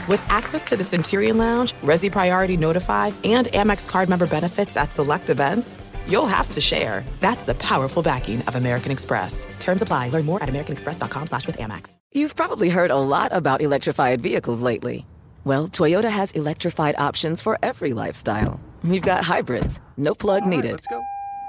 [0.08, 4.92] With access to the Centurion Lounge, Resy Priority Notify, and Amex card member benefits at
[4.92, 5.76] select events,
[6.06, 7.04] you'll have to share.
[7.20, 9.46] That's the powerful backing of American Express.
[9.60, 10.10] Terms apply.
[10.10, 11.96] Learn more at americanexpress.com slash with Amex.
[12.12, 15.06] You've probably heard a lot about electrified vehicles lately.
[15.44, 18.60] Well, Toyota has electrified options for every lifestyle.
[18.82, 20.72] We've got hybrids, no plug needed.
[20.72, 21.02] let's go.